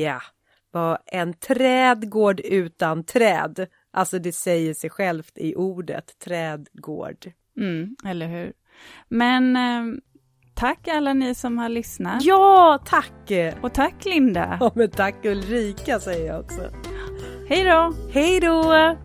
Ja, 0.00 0.20
vad 0.70 0.98
en 1.06 1.34
trädgård 1.34 2.40
utan 2.40 3.04
träd. 3.04 3.66
Alltså 3.92 4.18
det 4.18 4.32
säger 4.32 4.74
sig 4.74 4.90
självt 4.90 5.32
i 5.38 5.54
ordet 5.54 6.18
trädgård. 6.18 7.32
Mm, 7.56 7.96
eller 8.04 8.26
hur. 8.26 8.52
Men 9.08 9.56
eh, 9.56 10.00
tack 10.54 10.88
alla 10.88 11.12
ni 11.12 11.34
som 11.34 11.58
har 11.58 11.68
lyssnat. 11.68 12.24
Ja, 12.24 12.78
tack! 12.86 13.30
Och 13.62 13.74
tack 13.74 14.04
Linda. 14.04 14.56
Ja, 14.60 14.72
men 14.74 14.90
tack 14.90 15.24
Ulrika 15.24 16.00
säger 16.00 16.26
jag 16.26 16.44
också. 16.44 16.62
Hej 17.48 17.64
då! 17.64 17.94
Hej 18.12 18.40
då! 18.40 18.96